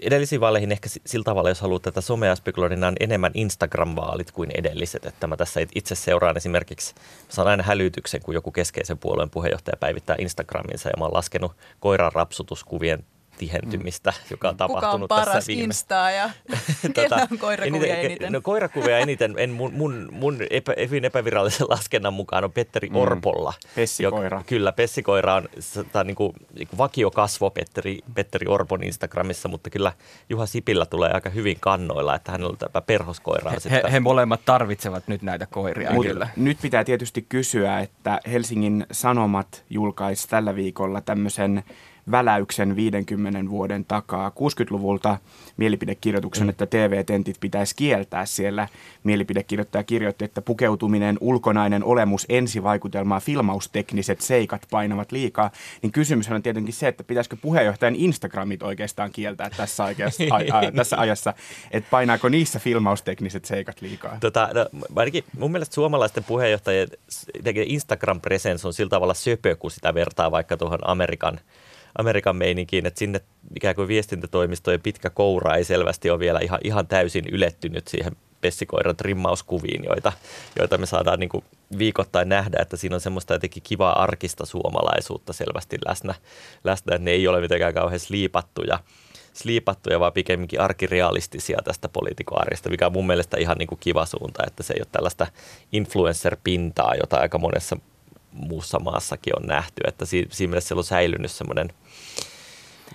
edellisiin 0.02 0.40
vaaleihin 0.40 0.72
ehkä 0.72 0.88
si- 0.88 1.02
sillä 1.06 1.24
tavalla, 1.24 1.48
jos 1.48 1.60
haluat 1.60 1.82
tätä 1.82 2.00
somea 2.00 2.36
spekuloida, 2.36 2.76
niin 2.76 2.84
on 2.84 2.96
enemmän 3.00 3.32
Instagram-vaalit 3.34 4.32
kuin 4.32 4.50
edelliset. 4.54 5.06
Että 5.06 5.26
mä 5.26 5.36
tässä 5.36 5.60
itse 5.74 5.94
seuraan 5.94 6.36
esimerkiksi, 6.36 6.94
saan 7.28 7.48
aina 7.48 7.62
hälytyksen, 7.62 8.22
kun 8.22 8.34
joku 8.34 8.52
keskeisen 8.52 8.98
puolueen 8.98 9.30
puheenjohtaja 9.30 9.76
päivittää 9.76 10.16
Instagraminsa 10.18 10.88
ja 10.88 10.94
mä 10.98 11.04
oon 11.04 11.14
laskenut 11.14 11.52
koiran 11.80 12.12
rapsutuskuvien 12.12 13.04
tihentymistä, 13.38 14.12
joka 14.30 14.48
on 14.48 14.54
Kuka 14.54 14.64
on 14.64 14.70
tapahtunut 14.70 15.08
paras 15.08 15.34
tässä 15.34 15.48
viime... 15.48 15.64
Instaa 15.64 16.10
ja 16.10 16.30
kellä 16.94 17.26
on 17.32 17.38
koirakuvia 17.38 17.96
eniten? 17.96 18.32
No 18.32 18.40
koirakuvia 18.40 18.98
eniten, 18.98 19.34
en 19.36 19.50
mun, 19.50 19.74
mun, 19.74 20.08
mun 20.12 20.36
epä, 20.50 20.74
hyvin 20.78 21.04
epävirallisen 21.04 21.66
laskennan 21.74 22.14
mukaan 22.14 22.44
on 22.44 22.52
Petteri 22.52 22.88
mm. 22.88 22.96
Orpolla. 22.96 23.52
Pessikoira. 23.74 24.36
Joka, 24.36 24.48
kyllä, 24.48 24.72
Pessikoira 24.72 25.34
on 25.34 25.48
tämä 25.92 26.04
niin 26.04 26.16
kuin, 26.16 26.32
niin 26.54 26.68
kuin 26.68 26.78
vakiokasvo 26.78 27.50
Petteri, 27.50 27.98
Petteri 28.14 28.46
Orpon 28.46 28.84
Instagramissa, 28.84 29.48
mutta 29.48 29.70
kyllä 29.70 29.92
Juha 30.28 30.46
Sipillä 30.46 30.86
tulee 30.86 31.10
aika 31.10 31.30
hyvin 31.30 31.56
kannoilla, 31.60 32.14
että 32.14 32.32
hänellä 32.32 32.50
on 32.50 32.58
tämä 32.58 32.82
perhoskoira. 32.86 33.50
He, 33.50 33.60
sitten- 33.60 33.90
he 33.90 34.00
molemmat 34.00 34.40
tarvitsevat 34.44 35.08
nyt 35.08 35.22
näitä 35.22 35.46
koiria 35.46 35.92
Mut 35.92 36.06
kyllä. 36.06 36.28
nyt 36.36 36.58
pitää 36.62 36.84
tietysti 36.84 37.26
kysyä, 37.28 37.80
että 37.80 38.20
Helsingin 38.32 38.86
Sanomat 38.92 39.64
julkaisi 39.70 40.28
tällä 40.28 40.54
viikolla 40.54 41.00
tämmöisen 41.00 41.64
väläyksen 42.10 42.76
50 42.76 43.50
vuoden 43.50 43.84
takaa 43.84 44.28
60-luvulta 44.28 45.18
mielipidekirjoituksen, 45.56 46.44
mm. 46.44 46.50
että 46.50 46.66
TV-tentit 46.66 47.36
pitäisi 47.40 47.76
kieltää 47.76 48.26
siellä. 48.26 48.68
Mielipidekirjoittaja 49.04 49.84
kirjoitti, 49.84 50.24
että 50.24 50.42
pukeutuminen, 50.42 51.18
ulkonainen 51.20 51.84
olemus, 51.84 52.26
ensivaikutelma, 52.28 53.20
filmaustekniset 53.20 54.20
seikat 54.20 54.66
painavat 54.70 55.12
liikaa. 55.12 55.50
Niin 55.82 55.92
kysymys 55.92 56.30
on 56.30 56.42
tietenkin 56.42 56.74
se, 56.74 56.88
että 56.88 57.04
pitäisikö 57.04 57.36
puheenjohtajan 57.42 57.96
Instagramit 57.96 58.62
oikeastaan 58.62 59.10
kieltää 59.12 59.50
tässä, 59.56 59.84
oikeassa, 59.84 60.24
a, 60.34 60.58
a, 60.58 60.72
tässä 60.72 60.98
ajassa, 60.98 61.34
että 61.70 61.90
painaako 61.90 62.28
niissä 62.28 62.58
filmaustekniset 62.58 63.44
seikat 63.44 63.80
liikaa. 63.80 64.16
Tota, 64.20 64.48
no, 64.54 64.66
ainakin 64.96 65.24
mun 65.38 65.52
mielestä 65.52 65.74
suomalaisten 65.74 66.24
puheenjohtajien 66.24 66.88
Instagram-presence 67.66 68.66
on 68.66 68.72
sillä 68.72 68.90
tavalla 68.90 69.14
söpö, 69.14 69.56
kun 69.56 69.70
sitä 69.70 69.94
vertaa 69.94 70.30
vaikka 70.30 70.56
tuohon 70.56 70.78
Amerikan, 70.82 71.40
Amerikan 71.98 72.36
meininkiin, 72.36 72.86
että 72.86 72.98
sinne 72.98 73.20
ikään 73.56 73.74
kuin 73.74 73.88
viestintätoimistojen 73.88 74.80
pitkä 74.80 75.10
koura 75.10 75.56
ei 75.56 75.64
selvästi 75.64 76.10
ole 76.10 76.18
vielä 76.18 76.40
ihan, 76.40 76.60
ihan 76.64 76.86
täysin 76.86 77.24
ylettynyt 77.32 77.88
siihen 77.88 78.16
pessikoiran 78.40 78.96
trimmauskuviin, 78.96 79.84
joita, 79.84 80.12
joita 80.58 80.78
me 80.78 80.86
saadaan 80.86 81.20
niin 81.20 81.28
kuin 81.28 81.44
viikoittain 81.78 82.28
nähdä, 82.28 82.58
että 82.62 82.76
siinä 82.76 82.94
on 82.94 83.00
semmoista 83.00 83.34
jotenkin 83.34 83.62
kivaa 83.62 84.02
arkista 84.02 84.46
suomalaisuutta 84.46 85.32
selvästi 85.32 85.78
läsnä, 85.86 86.14
läsnä 86.64 86.94
että 86.94 87.04
ne 87.04 87.10
ei 87.10 87.28
ole 87.28 87.40
mitenkään 87.40 87.74
kauhean 87.74 88.00
sliipattuja, 88.00 88.78
sliipattuja, 89.34 90.00
vaan 90.00 90.12
pikemminkin 90.12 90.60
arkirealistisia 90.60 91.58
tästä 91.64 91.88
poliitikoarjesta, 91.88 92.70
mikä 92.70 92.86
on 92.86 92.92
mun 92.92 93.06
mielestä 93.06 93.36
ihan 93.36 93.56
niin 93.58 93.66
kuin 93.66 93.78
kiva 93.78 94.06
suunta, 94.06 94.42
että 94.46 94.62
se 94.62 94.74
ei 94.74 94.80
ole 94.80 94.88
tällaista 94.92 95.26
influencer-pintaa, 95.72 96.94
jota 96.94 97.16
aika 97.16 97.38
monessa 97.38 97.76
muussa 98.32 98.78
maassakin 98.78 99.38
on 99.42 99.46
nähty, 99.46 99.80
että 99.86 100.04
si- 100.06 100.26
siinä 100.30 100.50
mielessä 100.50 100.68
siellä 100.68 100.80
on 100.80 100.84
säilynyt 100.84 101.30
semmoinen 101.30 101.68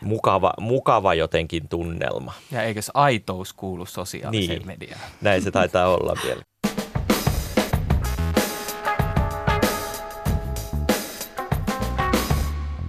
mukava, 0.02 0.54
mukava 0.60 1.14
jotenkin 1.14 1.68
tunnelma. 1.70 2.34
Ja 2.52 2.64
eikös 2.64 2.92
aitous 2.94 3.54
kuulu 3.54 3.86
sosiaaliseen 3.86 4.58
Niin. 4.58 4.68
mediaan? 4.68 5.02
Näin 5.22 5.42
se 5.42 5.52
taitaa 5.52 5.88
olla 5.88 6.14
vielä. 6.24 6.42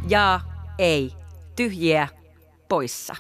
Ja 0.09 0.41
ei. 0.79 1.13
Tyhjiä 1.57 2.09
poissa. 2.69 3.17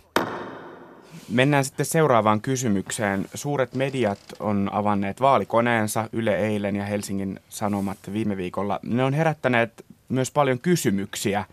Mennään 1.28 1.64
sitten 1.64 1.86
seuraavaan 1.86 2.40
kysymykseen. 2.40 3.26
Suuret 3.34 3.74
mediat 3.74 4.18
on 4.40 4.70
avanneet 4.72 5.20
vaalikoneensa 5.20 6.08
Yle 6.12 6.36
eilen 6.36 6.76
ja 6.76 6.84
Helsingin 6.84 7.40
Sanomat 7.48 7.98
viime 8.12 8.36
viikolla. 8.36 8.80
Ne 8.82 9.04
on 9.04 9.14
herättäneet 9.14 9.84
myös 10.08 10.30
paljon 10.30 10.58
kysymyksiä. 10.58 11.44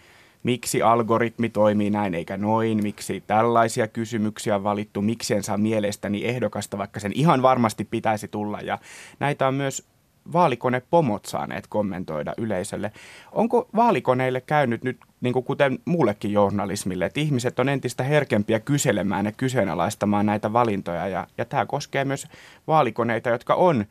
Miksi 0.44 0.82
algoritmi 0.82 1.50
toimii 1.50 1.89
näin 1.89 2.13
eikä 2.13 2.38
noin? 2.38 2.84
Miksi 2.84 3.24
tällaisia 3.27 3.88
kysymyksiä 3.88 4.55
on 4.55 4.63
valittu? 4.63 5.01
Miksi 5.01 5.34
en 5.34 5.44
saa 5.44 5.58
mielestäni 5.58 6.25
ehdokasta, 6.25 6.77
vaikka 6.77 7.00
sen 7.00 7.12
ihan 7.15 7.41
varmasti 7.41 7.88
pitäisi 7.91 8.27
tulla? 8.27 8.60
Ja 8.62 8.77
näitä 9.20 9.48
on 9.48 9.53
myös 9.53 9.88
vaalikonepomot 10.34 11.25
saaneet 11.25 11.67
kommentoida 11.67 12.34
yleisölle. 12.38 12.91
Onko 13.32 13.70
vaalikoneille 13.75 14.41
käynyt 14.41 14.84
nyt, 14.84 14.98
niin 15.22 15.34
kuin 15.34 15.46
kuten 15.46 15.79
muullekin 15.86 16.32
journalismille, 16.32 17.05
että 17.05 17.20
ihmiset 17.20 17.60
on 17.60 17.70
entistä 17.70 18.03
herkempiä 18.03 18.60
kyselemään 18.60 19.25
ja 19.25 19.32
kyseenalaistamaan 19.32 20.25
näitä 20.25 20.53
valintoja, 20.53 21.08
ja, 21.08 21.27
ja 21.38 21.46
tämä 21.46 21.65
koskee 21.65 22.05
myös 22.05 22.27
vaalikoneita, 22.67 23.29
jotka 23.29 23.53
on 23.53 23.86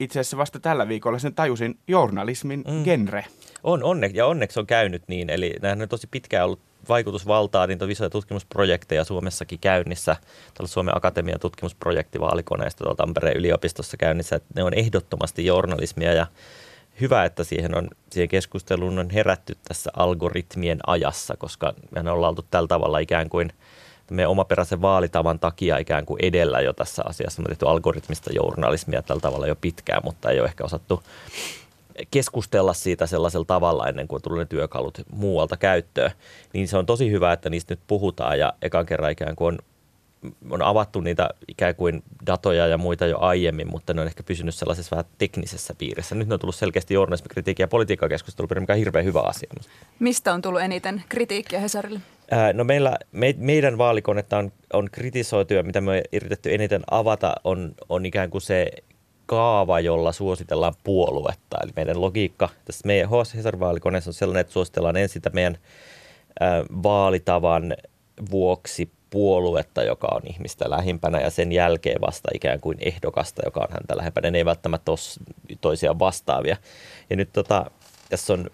itse 0.00 0.20
asiassa 0.20 0.36
vasta 0.36 0.60
tällä 0.60 0.88
viikolla 0.88 1.18
sen 1.18 1.34
tajusin 1.34 1.78
journalismin 1.88 2.64
mm. 2.68 2.84
genre. 2.84 3.24
On, 3.62 3.82
onne, 3.82 4.10
ja 4.14 4.26
onneksi 4.26 4.60
on 4.60 4.66
käynyt 4.66 5.02
niin, 5.08 5.30
eli 5.30 5.54
nämähän 5.62 5.82
on 5.82 5.88
tosi 5.88 6.06
pitkään 6.10 6.44
ollut 6.44 6.60
vaikutusvaltaa, 6.88 7.66
niin 7.66 7.82
on 7.82 7.90
isoja 7.90 8.10
tutkimusprojekteja 8.10 9.04
Suomessakin 9.04 9.58
käynnissä. 9.58 10.16
Tuolla 10.54 10.68
Suomen 10.68 10.96
Akatemian 10.96 11.40
tutkimusprojekti 11.40 12.20
vaalikoneesta 12.20 12.84
tuolla 12.84 12.96
Tampereen 12.96 13.36
yliopistossa 13.36 13.96
käynnissä, 13.96 14.36
että 14.36 14.48
ne 14.54 14.62
on 14.62 14.74
ehdottomasti 14.74 15.46
journalismia 15.46 16.12
ja 16.12 16.26
hyvä, 17.00 17.24
että 17.24 17.44
siihen, 17.44 17.76
on, 17.76 17.88
siihen 18.10 18.28
keskusteluun 18.28 18.98
on 18.98 19.10
herätty 19.10 19.56
tässä 19.68 19.90
algoritmien 19.96 20.78
ajassa, 20.86 21.34
koska 21.38 21.74
me 22.02 22.10
ollaan 22.10 22.30
oltu 22.30 22.46
tällä 22.50 22.68
tavalla 22.68 22.98
ikään 22.98 23.28
kuin 23.28 23.52
meidän 24.10 24.30
omaperäisen 24.30 24.82
vaalitavan 24.82 25.38
takia 25.38 25.78
ikään 25.78 26.06
kuin 26.06 26.24
edellä 26.24 26.60
jo 26.60 26.72
tässä 26.72 27.02
asiassa. 27.06 27.42
Me 27.42 27.44
on 27.44 27.48
tehty 27.48 27.68
algoritmista 27.68 28.32
journalismia 28.32 29.02
tällä 29.02 29.20
tavalla 29.20 29.46
jo 29.46 29.56
pitkään, 29.56 30.02
mutta 30.04 30.30
ei 30.30 30.40
ole 30.40 30.48
ehkä 30.48 30.64
osattu 30.64 31.02
keskustella 32.10 32.74
siitä 32.74 33.06
sellaisella 33.06 33.44
tavalla 33.44 33.88
ennen 33.88 34.08
kuin 34.08 34.22
tulee 34.22 34.38
ne 34.38 34.44
työkalut 34.44 35.00
muualta 35.12 35.56
käyttöön. 35.56 36.10
Niin 36.52 36.68
se 36.68 36.76
on 36.76 36.86
tosi 36.86 37.10
hyvä, 37.10 37.32
että 37.32 37.50
niistä 37.50 37.72
nyt 37.72 37.80
puhutaan 37.86 38.38
ja 38.38 38.52
ekan 38.62 38.86
kerran 38.86 39.10
ikään 39.12 39.36
kuin 39.36 39.46
on, 39.52 39.58
on 40.50 40.62
avattu 40.62 41.00
niitä 41.00 41.30
ikään 41.48 41.74
kuin 41.74 42.02
datoja 42.26 42.66
ja 42.66 42.78
muita 42.78 43.06
jo 43.06 43.18
aiemmin, 43.20 43.70
mutta 43.70 43.94
ne 43.94 44.00
on 44.00 44.06
ehkä 44.06 44.22
pysynyt 44.22 44.54
sellaisessa 44.54 44.96
vähän 44.96 45.10
teknisessä 45.18 45.74
piirissä. 45.78 46.14
Nyt 46.14 46.28
ne 46.28 46.34
on 46.34 46.40
tullut 46.40 46.54
selkeästi 46.54 46.94
journalismikritiikki 46.94 47.62
ja 47.62 47.68
politiikkakeskustelu, 47.68 48.48
mikä 48.60 48.72
on 48.72 48.78
hirveän 48.78 49.04
hyvä 49.04 49.20
asia. 49.20 49.50
Mistä 49.98 50.32
on 50.32 50.42
tullut 50.42 50.60
eniten 50.60 51.02
kritiikkiä 51.08 51.60
Hesarille? 51.60 52.00
Ää, 52.30 52.52
No 52.52 52.64
meillä, 52.64 52.98
me, 53.12 53.34
meidän 53.38 53.78
vaalikonetta 53.78 54.38
on, 54.38 54.52
on 54.72 54.88
kritisoitu 54.92 55.54
ja 55.54 55.62
mitä 55.62 55.80
me 55.80 55.90
on 55.90 56.02
yritetty 56.12 56.54
eniten 56.54 56.82
avata 56.90 57.34
on, 57.44 57.74
on 57.88 58.06
ikään 58.06 58.30
kuin 58.30 58.42
se 58.42 58.70
kaava, 59.26 59.80
jolla 59.80 60.12
suositellaan 60.12 60.74
puoluetta. 60.84 61.56
Eli 61.62 61.72
meidän 61.76 62.00
logiikka 62.00 62.48
tässä 62.64 62.86
meidän 62.86 63.08
HS 63.08 63.34
Hesarin 63.34 63.60
vaalikoneessa 63.60 64.10
on 64.10 64.14
sellainen, 64.14 64.40
että 64.40 64.52
suositellaan 64.52 64.96
ensin 64.96 65.22
meidän 65.32 65.58
vaalitavan 66.82 67.76
vuoksi 68.30 68.90
puoluetta, 69.10 69.82
joka 69.82 70.08
on 70.12 70.22
ihmistä 70.30 70.70
lähimpänä 70.70 71.20
ja 71.20 71.30
sen 71.30 71.52
jälkeen 71.52 72.00
vasta 72.00 72.28
ikään 72.34 72.60
kuin 72.60 72.78
ehdokasta, 72.80 73.42
joka 73.44 73.60
on 73.60 73.68
häntä 73.70 73.96
lähempänä. 73.96 74.30
Ne 74.30 74.38
ei 74.38 74.44
välttämättä 74.44 74.90
ole 74.90 74.98
toisiaan 75.60 75.98
vastaavia. 75.98 76.56
Ja 77.10 77.16
nyt 77.16 77.28
tota, 77.32 77.70
tässä 78.08 78.32
on 78.32 78.50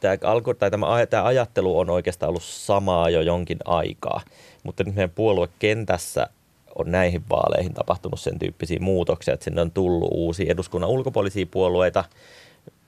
tämä, 0.00 0.16
alko, 0.24 0.54
tai 0.54 0.70
tämä, 0.70 1.06
tämä 1.10 1.24
ajattelu 1.24 1.78
on 1.78 1.90
oikeastaan 1.90 2.28
ollut 2.28 2.42
samaa 2.42 3.10
jo 3.10 3.20
jonkin 3.20 3.58
aikaa, 3.64 4.20
mutta 4.62 4.84
nyt 4.84 4.94
meidän 4.94 5.10
puoluekentässä 5.10 6.28
on 6.78 6.90
näihin 6.90 7.22
vaaleihin 7.30 7.74
tapahtunut 7.74 8.20
sen 8.20 8.38
tyyppisiä 8.38 8.78
muutoksia, 8.80 9.34
että 9.34 9.44
sinne 9.44 9.60
on 9.60 9.70
tullut 9.70 10.08
uusia 10.12 10.52
eduskunnan 10.52 10.90
ulkopuolisia 10.90 11.46
puolueita, 11.50 12.04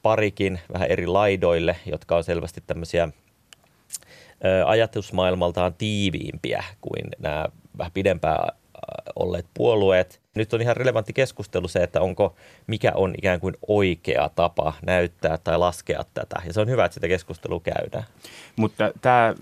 parikin 0.03 0.61
vähän 0.73 0.89
eri 0.89 1.07
laidoille, 1.07 1.77
jotka 1.87 2.17
on 2.17 2.25
selvästi 2.25 2.63
tämmöisiä 2.67 3.09
ö, 4.45 4.67
ajatusmaailmaltaan 4.67 5.75
tiiviimpiä 5.75 6.65
kuin 6.81 7.05
nämä 7.19 7.47
vähän 7.79 7.93
pidempään 7.93 8.49
olleet 9.17 9.47
puolueet. 9.55 10.21
Nyt 10.35 10.55
on 10.55 10.61
ihan 10.61 10.77
relevantti 10.77 11.13
keskustelu 11.13 11.69
se, 11.69 11.83
että 11.83 12.01
onko, 12.01 12.35
mikä 12.67 12.93
on 12.95 13.15
ikään 13.19 13.41
kuin 13.41 13.55
oikea 13.69 14.31
tapa 14.35 14.73
näyttää 14.87 15.39
tai 15.39 15.59
laskea 15.59 16.05
tätä. 16.15 16.43
Ja 16.47 16.53
se 16.53 16.61
on 16.61 16.69
hyvä, 16.69 16.85
että 16.85 16.95
sitä 16.95 17.09
keskustelua 17.09 17.61
käydään. 17.61 18.05
Mutta 18.57 18.93
tämä 19.01 19.35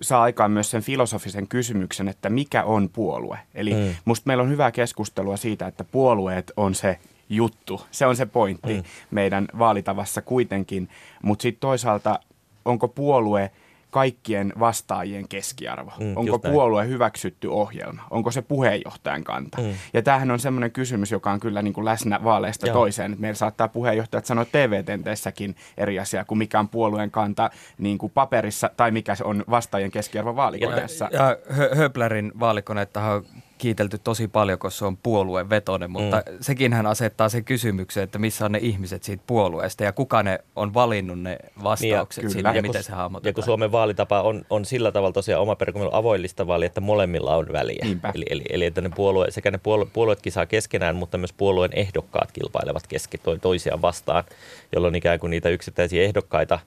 saa 0.00 0.22
aikaan 0.22 0.50
myös 0.50 0.70
sen 0.70 0.82
filosofisen 0.82 1.48
kysymyksen, 1.48 2.08
että 2.08 2.30
mikä 2.30 2.64
on 2.64 2.88
puolue. 2.92 3.38
Eli 3.54 3.74
Mm. 3.74 3.94
musta 4.04 4.22
meillä 4.26 4.42
on 4.42 4.50
hyvää 4.50 4.70
keskustelua 4.72 5.36
siitä, 5.36 5.66
että 5.66 5.84
puolueet 5.84 6.52
on 6.56 6.74
se 6.74 6.98
juttu. 7.28 7.86
Se 7.90 8.06
on 8.06 8.16
se 8.16 8.26
pointti 8.26 8.74
mm. 8.74 8.82
meidän 9.10 9.48
vaalitavassa 9.58 10.22
kuitenkin. 10.22 10.88
Mutta 11.22 11.42
sitten 11.42 11.60
toisaalta, 11.60 12.18
onko 12.64 12.88
puolue 12.88 13.50
kaikkien 13.92 14.52
vastaajien 14.60 15.28
keskiarvo? 15.28 15.92
Mm, 16.00 16.16
onko 16.16 16.40
näin. 16.42 16.52
puolue 16.54 16.88
hyväksytty 16.88 17.48
ohjelma? 17.48 18.02
Onko 18.10 18.30
se 18.30 18.42
puheenjohtajan 18.42 19.24
kanta? 19.24 19.60
Mm. 19.60 19.74
Ja 19.94 20.02
tämähän 20.02 20.30
on 20.30 20.38
semmoinen 20.38 20.72
kysymys, 20.72 21.10
joka 21.10 21.30
on 21.30 21.40
kyllä 21.40 21.62
niin 21.62 21.74
kuin 21.74 21.84
läsnä 21.84 22.24
vaaleista 22.24 22.66
Joo. 22.66 22.74
toiseen. 22.74 23.16
Meillä 23.18 23.36
saattaa 23.36 23.68
puheenjohtajat 23.68 24.24
sanoa 24.26 24.44
TV-tenteissäkin 24.44 25.56
eri 25.76 25.98
asia 25.98 26.24
kuin 26.24 26.38
mikä 26.38 26.58
on 26.58 26.68
puolueen 26.68 27.10
kanta 27.10 27.50
niin 27.78 27.98
kuin 27.98 28.12
paperissa 28.12 28.70
tai 28.76 28.90
mikä 28.90 29.14
se 29.14 29.24
on 29.24 29.44
vastaajien 29.50 29.90
keskiarvo 29.90 30.36
vaalikoneessa. 30.36 31.08
Ja 31.12 31.36
Hö- 31.50 31.76
Höplärin 31.76 32.32
vaalikoneetta 32.40 33.00
on 33.00 33.24
kiitelty 33.58 33.98
tosi 33.98 34.28
paljon, 34.28 34.58
koska 34.58 34.78
se 34.78 34.84
on 34.84 34.96
puoluevetoinen, 34.96 35.90
mutta 35.90 36.16
mm. 36.16 36.36
sekin 36.40 36.72
hän 36.72 36.86
asettaa 36.86 37.28
sen 37.28 37.44
kysymyksen, 37.44 38.02
että 38.02 38.18
missä 38.18 38.44
on 38.44 38.52
ne 38.52 38.58
ihmiset 38.62 39.02
siitä 39.02 39.22
puolueesta 39.26 39.84
ja 39.84 39.92
kuka 39.92 40.22
ne 40.22 40.38
on 40.56 40.74
valinnut 40.74 41.20
ne 41.20 41.38
vastaukset 41.62 42.24
Niin, 42.24 42.28
niin, 42.28 42.32
sille, 42.32 42.48
ja 42.48 42.62
miten 42.62 42.72
kun- 42.72 42.84
se 42.84 42.92
hahmotetaan. 42.92 43.30
Ja 43.30 43.34
kun 43.34 43.44
Suomen 43.44 43.72
vaalitapa 43.72 44.22
on, 44.22 44.44
on 44.50 44.64
sillä 44.64 44.92
tavalla 44.92 45.12
tosiaan 45.12 45.42
oma 45.42 45.56
on 45.74 45.94
avoin 45.94 46.22
listavaali, 46.22 46.66
että 46.66 46.80
molemmilla 46.80 47.36
on 47.36 47.46
väliä. 47.52 47.84
Niinpä. 47.84 48.12
Eli, 48.14 48.24
eli, 48.30 48.44
eli 48.50 48.64
että 48.64 48.80
ne 48.80 48.90
puolue, 48.94 49.30
sekä 49.30 49.50
ne 49.50 49.58
puolue, 49.58 49.86
puolueet 49.92 50.22
kisaa 50.22 50.46
keskenään, 50.46 50.96
mutta 50.96 51.18
myös 51.18 51.32
puolueen 51.32 51.72
ehdokkaat 51.74 52.32
kilpailevat 52.32 52.86
keski, 52.86 53.18
to, 53.18 53.38
toisiaan 53.38 53.82
vastaan, 53.82 54.24
jolloin 54.72 54.94
ikään 54.94 55.20
kuin 55.20 55.30
niitä 55.30 55.48
yksittäisiä 55.48 56.02
ehdokkaita 56.02 56.58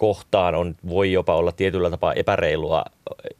kohtaan 0.00 0.54
on, 0.54 0.74
voi 0.88 1.12
jopa 1.12 1.34
olla 1.36 1.52
tietyllä 1.52 1.90
tapaa 1.90 2.12
epäreilua 2.12 2.84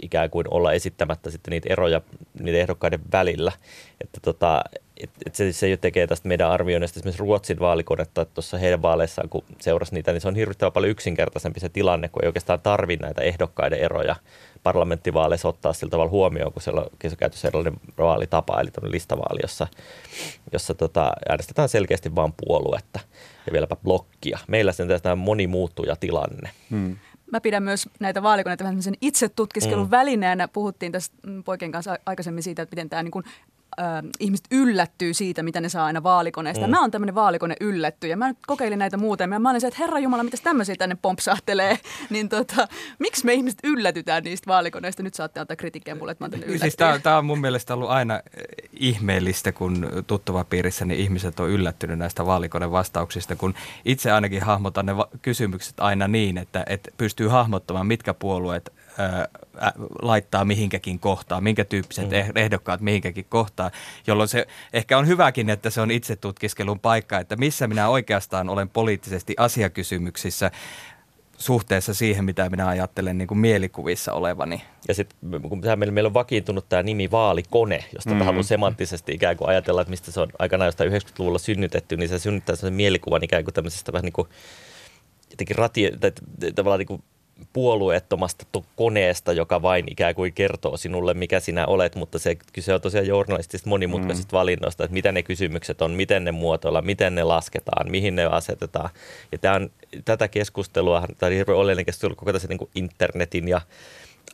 ikään 0.03 0.31
kuin 0.31 0.47
olla 0.51 0.73
esittämättä 0.73 1.31
sitten 1.31 1.51
niitä 1.51 1.73
eroja 1.73 2.01
niiden 2.41 2.61
ehdokkaiden 2.61 3.01
välillä. 3.13 3.53
Että 4.01 4.21
tota, 4.23 4.65
et, 5.03 5.11
et 5.27 5.35
se, 5.35 5.53
se 5.53 5.69
jo 5.69 5.77
tekee 5.77 6.07
tästä 6.07 6.29
meidän 6.29 6.51
arvioinnista 6.51 7.01
esimerkiksi 7.01 7.21
Ruotsin 7.21 7.61
vaalikonetta, 7.61 8.23
että 8.23 8.35
tuossa 8.35 8.59
heidän 8.59 8.83
vaaleissaan, 8.83 9.29
kun 9.29 9.45
seurasi 9.59 9.95
niitä, 9.95 10.13
niin 10.13 10.21
se 10.21 10.29
on 10.29 10.35
hirvittävän 10.35 10.73
paljon 10.73 10.91
yksinkertaisempi 10.91 11.61
se 11.61 11.69
tilanne, 11.69 12.09
kun 12.09 12.25
ei 12.25 12.29
oikeastaan 12.29 12.61
tarvi 12.61 12.97
näitä 12.97 13.23
ehdokkaiden 13.23 13.79
eroja 13.79 14.17
parlamenttivaaleissa 14.63 15.49
ottaa 15.49 15.73
sillä 15.73 15.91
tavalla 15.91 16.11
huomioon, 16.11 16.53
kun 16.53 16.63
siellä 16.63 16.81
on 16.81 17.17
käytössä 17.19 17.49
erilainen 17.49 17.81
vaalitapa, 17.99 18.61
eli 18.61 18.71
tämmöinen 18.71 18.95
listavaali, 18.95 19.41
jossa, 19.43 19.67
jossa 20.53 20.75
tota, 20.75 21.13
äänestetään 21.29 21.69
selkeästi 21.69 22.15
vain 22.15 22.33
puoluetta 22.47 23.01
ja 23.47 23.53
vieläpä 23.53 23.77
blokkia. 23.77 24.39
Meillä 24.49 24.73
sen 24.73 24.89
tämä 25.03 25.17
monimuuttuja 25.17 25.97
tilanne. 25.97 26.51
Hmm. 26.71 26.97
Mä 27.33 27.41
pidän 27.41 27.63
myös 27.63 27.89
näitä 28.01 28.23
vaalikoneita 28.23 28.65
vähän 28.65 28.79
itse 29.01 29.29
tutkiskelun 29.29 29.87
Mm. 29.87 29.91
välineenä. 29.91 30.49
Puhuttiin 30.49 30.93
tässä 30.93 31.13
poikien 31.45 31.73
kanssa 31.73 31.99
aikaisemmin 32.07 32.43
siitä, 32.43 32.63
että 32.63 32.77
miten 32.77 32.89
tämä 32.89 33.03
niin 33.03 33.11
kuin, 33.11 33.25
ö, 33.81 33.83
ihmiset 34.21 34.47
yllättyy 34.51 35.15
siitä, 35.15 35.43
mitä 35.43 35.61
ne 35.61 35.69
saa 35.69 35.85
aina 35.85 36.03
vaalikoneesta. 36.03 36.67
Mm. 36.67 36.71
Mä 36.71 36.81
oon 36.81 36.91
tämmöinen 36.91 37.15
vaalikone 37.15 37.55
yllätty 37.61 38.07
ja 38.07 38.17
mä 38.17 38.29
nyt 38.29 38.39
kokeilin 38.47 38.79
näitä 38.79 38.97
muuten. 38.97 39.33
Ja 39.33 39.39
mä 39.39 39.51
olin 39.51 39.61
se, 39.61 39.67
että 39.67 39.81
herra 39.83 39.99
Jumala, 39.99 40.23
mitäs 40.23 40.41
tämmöisiä 40.41 40.75
tänne 40.79 40.97
pompsahtelee. 41.03 41.79
niin 42.11 42.29
tota, 42.29 42.69
miksi 42.99 43.25
me 43.25 43.35
ihmiset 43.35 43.59
yllätytään 43.65 44.25
niistä 44.25 44.47
vaalikoneista? 44.47 45.03
Nyt 45.03 45.15
saatte 45.15 45.41
antaa 45.41 45.57
kritiikkiä 45.57 45.95
mulle, 45.95 46.13
että 46.13 46.25
mä 46.25 46.31
oon. 46.33 46.59
Siis 46.59 46.77
tämä 47.03 47.19
on 47.19 47.25
mun 47.25 47.41
mielestä 47.41 47.75
ollut 47.75 47.91
aina 47.91 48.15
eh, 48.15 48.23
ihmeellistä, 48.73 49.53
kun 49.53 49.89
tuttava 50.07 50.45
piirissä 50.45 50.85
niin 50.85 51.01
ihmiset 51.01 51.41
on 51.41 51.51
yllättynyt 51.51 51.99
näistä 51.99 52.27
vaalikoneen 52.27 52.73
vastauksista, 52.73 53.37
kun 53.37 53.55
itse 53.85 54.13
ainakin 54.13 54.43
hahmotan 54.43 54.87
ne 54.87 54.97
va- 54.97 55.09
kysymykset 55.23 55.81
aina 55.81 56.09
niin, 56.09 56.39
että, 56.39 56.65
että 56.67 56.91
pystyy 56.97 57.29
hahmottamaan, 57.29 57.87
mitkä 57.87 58.15
puolueet 58.15 58.73
laittaa 60.03 60.45
mihinkäkin 60.45 60.99
kohtaan, 60.99 61.43
minkä 61.43 61.65
tyyppiset 61.65 62.11
Mm. 62.11 62.17
mm. 62.17 62.37
ehdokkaat 62.37 62.81
mihinkäkin 62.81 63.25
kohtaan, 63.29 63.71
jolloin 64.07 64.29
se 64.29 64.47
ehkä 64.73 64.99
on 64.99 65.07
hyväkin, 65.07 65.51
että 65.51 65.71
se 65.71 65.81
on 65.81 65.91
itse 65.91 66.17
tutkiskelun 66.17 66.81
paikka, 66.81 67.19
että 67.19 67.37
missä 67.37 67.67
minä 67.67 67.89
oikeastaan 67.89 68.49
olen 68.49 68.69
poliittisesti 68.69 69.35
asiakysymyksissä 69.37 70.51
suhteessa 71.39 71.95
siihen, 71.95 72.25
mitä 72.25 72.51
minä 72.51 72.69
ajattelen 72.69 73.19
niin 73.19 73.29
kuin 73.29 73.39
mielikuvissa 73.39 74.13
olevani. 74.13 74.63
Ja 74.89 74.95
sitten 74.95 75.43
kun 75.43 75.61
tämä 75.61 75.77
meillä, 75.77 75.93
meillä 75.93 76.09
on 76.09 76.15
vakiintunut 76.15 76.69
tämä 76.69 76.83
nimi 76.83 77.11
vaalikone, 77.11 77.85
josta 77.95 78.11
mm. 78.11 78.17
Mm. 78.17 78.25
haluan 78.25 78.45
semanttisesti 78.45 79.13
ikään 79.13 79.37
kuin 79.37 79.49
ajatella, 79.49 79.81
että 79.81 79.91
mistä 79.91 80.13
se 80.13 80.21
on 80.21 80.29
aikanaan 80.39 80.67
jostain 80.69 80.93
90-luvulla 80.93 81.39
synnytetty, 81.39 81.97
niin 81.97 82.09
se 82.09 82.19
synnyttää 82.19 82.57
sellaisen 82.57 82.77
mielikuvan 82.77 83.25
ikään 83.25 83.45
kuin 83.45 83.55
tämmöisestä 83.55 83.93
vähän 83.93 84.05
niin 84.05 84.13
kuin 84.13 84.29
jotenkin 85.31 85.57
rati, 85.57 85.91
tai 86.01 86.13
tavallaan 86.55 86.79
niin 86.79 86.87
kuin 86.87 87.03
puolueettomasta 87.53 88.47
to- 88.53 88.65
koneesta, 88.77 89.33
joka 89.33 89.63
vain 89.63 89.85
ikään 89.93 90.15
kuin 90.15 90.33
kertoo 90.33 90.77
sinulle, 90.77 91.15
mikä 91.15 91.41
sinä 91.41 91.67
olet, 91.67 91.95
mutta 91.95 92.19
se 92.19 92.37
kyse 92.53 92.75
on 92.75 92.81
tosiaan 92.81 93.07
journalistisista 93.07 93.69
monimutkaisista 93.69 94.37
mm. 94.37 94.39
valinnoista, 94.39 94.85
että 94.85 94.95
mitä 94.95 95.13
ne 95.13 95.23
kysymykset 95.23 95.83
on, 95.83 95.91
miten 95.91 96.25
ne 96.25 96.33
muotoillaan, 96.33 96.87
miten 96.87 97.15
ne 97.15 97.23
lasketaan, 97.23 97.91
mihin 97.91 98.17
ne 98.17 98.25
asetetaan. 98.25 98.91
Ja 99.33 99.39
tämä 99.39 99.55
on, 99.55 99.71
tätä 100.05 100.29
keskustelua, 100.29 101.07
tämä 101.19 101.29
on 101.31 101.37
hirveän 101.37 101.59
oleellinen 101.59 101.87
keskustelu 101.87 102.15
koko 102.15 102.33
tässä 102.33 102.49
niin 102.49 102.71
internetin 102.75 103.49
ja 103.49 103.61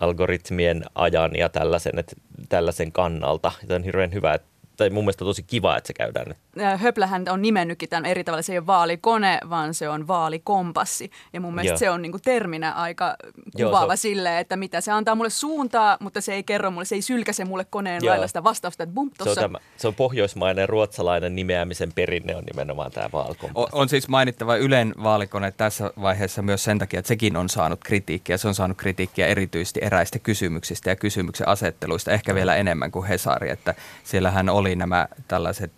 algoritmien 0.01 0.85
ajan 0.95 1.31
ja 1.37 1.49
tällaisen, 1.49 1.99
että, 1.99 2.17
tällaisen 2.49 2.93
kannalta. 2.93 3.53
Tämä 3.67 3.77
on 3.77 3.85
hirveän 3.85 4.13
hyvä, 4.13 4.35
että, 4.35 4.49
tai 4.77 4.91
mun 4.91 5.05
mielestä 5.05 5.25
tosi 5.25 5.43
kiva, 5.43 5.77
että 5.77 5.87
se 5.87 5.93
käydään 5.93 6.27
nyt. 6.29 6.37
Ää, 6.59 6.77
Höplähän 6.77 7.25
on 7.31 7.43
nimennytkin 7.43 7.89
tämän 7.89 8.07
eri 8.07 8.25
tavalla. 8.25 8.43
Se 8.43 8.53
ei 8.53 8.59
ole 8.59 8.67
vaalikone, 8.67 9.39
vaan 9.51 9.75
se 9.75 9.89
on 9.89 10.07
vaalikompassi. 10.09 11.11
Ja 11.33 11.41
mun 11.41 11.55
mielestä 11.55 11.73
Joo. 11.73 11.79
se 11.79 11.91
on 11.91 12.03
niinku 12.03 12.19
terminä 12.19 12.73
aika 12.73 13.17
Joo, 13.57 13.69
kuvaava 13.71 13.87
se 13.87 13.93
on- 13.93 13.97
sille, 13.99 14.39
että 14.39 14.57
mitä 14.57 14.81
se 14.81 14.93
antaa 14.93 15.15
mulle 15.15 15.31
suuntaa, 15.31 15.97
mutta 16.01 16.21
se 16.21 16.35
ei 16.35 16.43
kerro 16.43 16.71
mulle, 16.71 16.85
se 16.85 16.95
ei 16.95 17.03
sylkäse 17.03 17.45
mulle 17.45 17.65
koneen 17.71 18.05
Joo. 18.05 18.11
lailla 18.11 18.27
sitä 18.27 18.45
vastausta, 18.45 18.83
että 18.83 18.95
bum, 18.95 19.09
Se 19.09 19.23
on, 19.23 19.25
tossa. 19.27 19.41
tämä, 19.41 19.59
se 19.77 19.89
on 19.89 19.95
pohjoismainen 19.95 20.69
ruotsalainen 20.69 21.35
nimeämisen 21.37 21.93
perinne 21.93 22.37
on 22.37 22.45
nimenomaan 22.45 22.91
tämä 22.91 23.09
vaalkompassi. 23.13 23.53
On, 23.73 23.81
on 23.81 23.89
siis 23.89 24.09
mainittava 24.09 24.57
Ylen 24.57 24.95
vaalikone 25.03 25.51
tässä 25.57 25.91
vaiheessa 26.03 26.43
myös 26.43 26.65
sen 26.65 26.79
takia, 26.79 26.99
että 26.99 27.09
sekin 27.09 27.37
on 27.37 27.49
saanut 27.49 27.81
kritiikkiä. 27.85 28.37
Se 28.37 28.49
on 28.49 28.55
saanut 28.55 28.77
kritiikkiä 28.77 29.27
erityisesti 29.27 29.81
eräistä 29.83 30.19
kysymyksistä 30.19 30.91
ja 30.91 30.97
kysymyksen 30.97 31.49
asetteluista, 31.49 32.11
ehkä 32.11 32.35
vielä 32.35 32.57
enemmän 32.57 32.91
kuin 32.91 33.07
Hesari. 33.07 33.51
Että 33.51 33.75
siellähän 34.05 34.49
oli 34.49 34.66
nämä 34.75 35.09
tällaiset, 35.29 35.73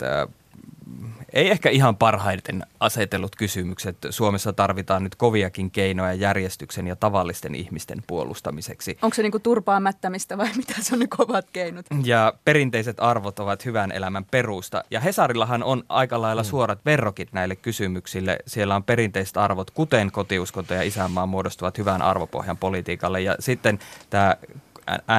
ei 1.32 1.50
ehkä 1.50 1.70
ihan 1.70 1.96
parhaiten 1.96 2.66
asetellut 2.80 3.36
kysymykset. 3.36 3.96
Suomessa 4.10 4.52
tarvitaan 4.52 5.04
nyt 5.04 5.14
koviakin 5.14 5.70
keinoja 5.70 6.14
järjestyksen 6.14 6.86
ja 6.86 6.96
tavallisten 6.96 7.54
ihmisten 7.54 8.02
puolustamiseksi. 8.06 8.98
Onko 9.02 9.14
se 9.14 9.22
niinku 9.22 9.38
turpaa 9.38 9.80
mättämistä 9.80 10.38
vai 10.38 10.48
mitä 10.56 10.74
se 10.80 10.94
on 10.94 10.98
ne 10.98 11.06
kovat 11.06 11.46
keinot? 11.52 11.86
Ja 12.04 12.32
perinteiset 12.44 12.96
arvot 13.00 13.38
ovat 13.38 13.64
hyvän 13.64 13.92
elämän 13.92 14.24
perusta. 14.24 14.84
Ja 14.90 15.00
Hesarillahan 15.00 15.62
on 15.62 15.84
aika 15.88 16.22
lailla 16.22 16.44
suorat 16.44 16.84
verrokit 16.84 17.32
näille 17.32 17.56
kysymyksille. 17.56 18.38
Siellä 18.46 18.76
on 18.76 18.84
perinteiset 18.84 19.36
arvot, 19.36 19.70
kuten 19.70 20.10
kotiuskonto 20.10 20.74
ja 20.74 20.82
isänmaa 20.82 21.26
muodostuvat 21.26 21.78
hyvän 21.78 22.02
arvopohjan 22.02 22.56
politiikalle. 22.56 23.20
Ja 23.20 23.36
sitten 23.40 23.78
tämä 24.10 24.36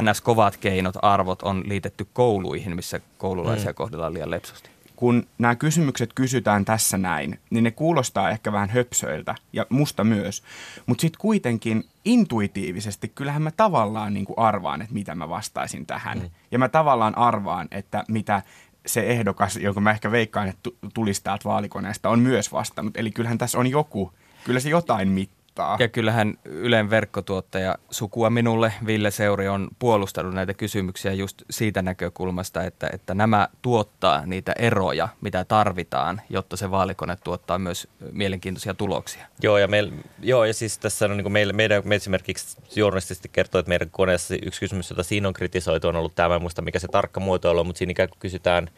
NS-kovat 0.02 0.58
keinot, 0.58 0.96
arvot 1.02 1.42
on 1.42 1.64
liitetty 1.66 2.08
kouluihin, 2.14 2.76
missä 2.76 3.02
koululaisia 3.18 3.74
kohdellaan 3.74 4.14
liian 4.14 4.32
lepsusti. 4.32 4.70
kun 4.96 5.28
nämä 5.38 5.56
kysymykset 5.56 6.14
kysytään 6.14 6.66
tässä 6.66 6.98
näin, 6.98 7.40
niin 7.50 7.64
ne 7.64 7.72
kuulostaa 7.72 8.30
ehkä 8.30 8.52
vähän 8.52 8.70
höpsöiltä, 8.70 9.36
ja 9.54 9.66
musta 9.70 10.04
myös. 10.04 10.44
Mutta 10.86 11.02
sitten 11.02 11.20
kuitenkin 11.22 11.84
intuitiivisesti, 12.06 13.08
kyllähän 13.08 13.42
mä 13.42 13.52
tavallaan 13.52 14.14
niin 14.14 14.26
kuin 14.26 14.40
arvaan, 14.40 14.82
että 14.82 14.94
mitä 14.94 15.16
mä 15.16 15.30
vastaisin 15.30 15.86
tähän. 15.86 16.18
Mm. 16.20 16.30
Ja 16.52 16.60
mä 16.60 16.70
tavallaan 16.70 17.18
arvaan, 17.18 17.68
että 17.72 18.04
mitä 18.08 18.42
se 18.86 19.02
ehdokas, 19.02 19.58
jonka 19.58 19.82
mä 19.82 19.92
ehkä 19.92 20.12
veikkaan, 20.12 20.48
että 20.48 20.60
tu- 20.64 20.78
tulisi 20.94 21.24
täältä 21.24 21.50
vaalikoneesta, 21.50 22.10
on 22.10 22.20
myös 22.20 22.52
vastannut. 22.52 22.98
Eli 22.98 23.12
kyllähän 23.12 23.38
tässä 23.38 23.60
on 23.60 23.68
joku, 23.68 24.14
kyllä 24.44 24.60
se 24.60 24.70
jotain 24.70 25.08
mittaa. 25.08 25.39
Ja 25.80 25.88
kyllähän 25.88 26.34
Ylen 26.46 26.90
verkkotuottaja 26.90 27.76
sukua 27.92 28.30
minulle, 28.30 28.74
Ville 28.86 29.12
Seuri, 29.12 29.48
on 29.48 29.68
puolustanut 29.80 30.34
näitä 30.34 30.54
kysymyksiä 30.54 31.14
just 31.14 31.42
siitä 31.50 31.82
näkökulmasta, 31.82 32.64
että, 32.64 32.90
että 32.94 33.14
nämä 33.14 33.48
tuottaa 33.62 34.26
niitä 34.26 34.54
eroja, 34.60 35.10
mitä 35.22 35.46
tarvitaan, 35.46 36.22
jotta 36.30 36.58
se 36.58 36.72
vaalikone 36.72 37.18
tuottaa 37.24 37.60
myös 37.60 37.88
mielenkiintoisia 38.12 38.74
tuloksia. 38.74 39.26
Joo, 39.42 39.58
ja, 39.58 39.68
meil, 39.68 39.92
joo, 40.22 40.46
ja 40.46 40.54
siis 40.54 40.78
tässä 40.78 41.06
on 41.06 41.12
niin 41.12 41.24
kuin 41.24 41.34
meillä, 41.34 41.54
meidän, 41.54 41.82
me 41.86 41.96
esimerkiksi 41.96 42.58
journalistisesti 42.76 43.30
kertoo, 43.30 43.60
että 43.60 43.70
meidän 43.70 43.90
koneessa 43.90 44.36
yksi 44.42 44.60
kysymys, 44.60 44.90
jota 44.90 45.04
siinä 45.04 45.28
on 45.28 45.34
kritisoitu, 45.34 45.88
on 45.88 45.96
ollut 45.96 46.16
tämä, 46.16 46.36
en 46.36 46.42
muista 46.42 46.62
mikä 46.62 46.80
se 46.80 46.88
tarkka 46.88 47.20
muotoilu 47.20 47.60
on, 47.60 47.66
mutta 47.66 47.78
siinä 47.78 47.92
ikään 47.92 48.10
kuin 48.10 48.20
kysytään 48.20 48.70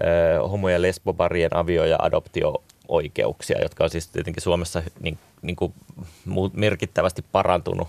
ö, 0.00 0.48
homo- 0.48 0.68
ja 0.68 0.82
lesbobarien 0.82 1.56
avio- 1.56 1.84
ja 1.84 1.98
adoptio-oikeuksia, 2.90 3.62
jotka 3.62 3.84
on 3.84 3.90
siis 3.90 4.08
tietenkin 4.08 4.42
Suomessa 4.42 4.82
niin, 5.00 5.18
niin 5.42 5.56
kuin 5.56 5.74
merkittävästi 6.52 7.24
parantunut 7.32 7.88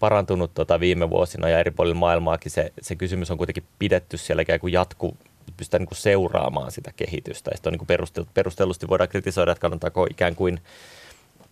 parantunut 0.00 0.54
tota 0.54 0.80
viime 0.80 1.10
vuosina 1.10 1.48
ja 1.48 1.58
eri 1.58 1.70
puolilla 1.70 1.94
maailmaakin 1.94 2.50
se, 2.50 2.72
se 2.80 2.96
kysymys 2.96 3.30
on 3.30 3.36
kuitenkin 3.36 3.64
pidetty 3.78 4.16
siellä 4.16 4.42
ikään 4.42 4.60
kuin 4.60 4.72
jatku, 4.72 5.16
pystytään 5.56 5.80
niin 5.80 5.88
kuin 5.88 5.98
seuraamaan 5.98 6.72
sitä 6.72 6.92
kehitystä. 6.96 7.50
Ja 7.50 7.56
sitten 7.56 7.70
on 7.70 7.72
niin 7.72 7.86
kuin 7.86 7.98
perustel- 7.98 8.30
perustellusti 8.34 8.88
voidaan 8.88 9.08
kritisoida, 9.08 9.52
että 9.52 9.60
kannattaako 9.60 10.06
ikään 10.10 10.34
kuin 10.34 10.60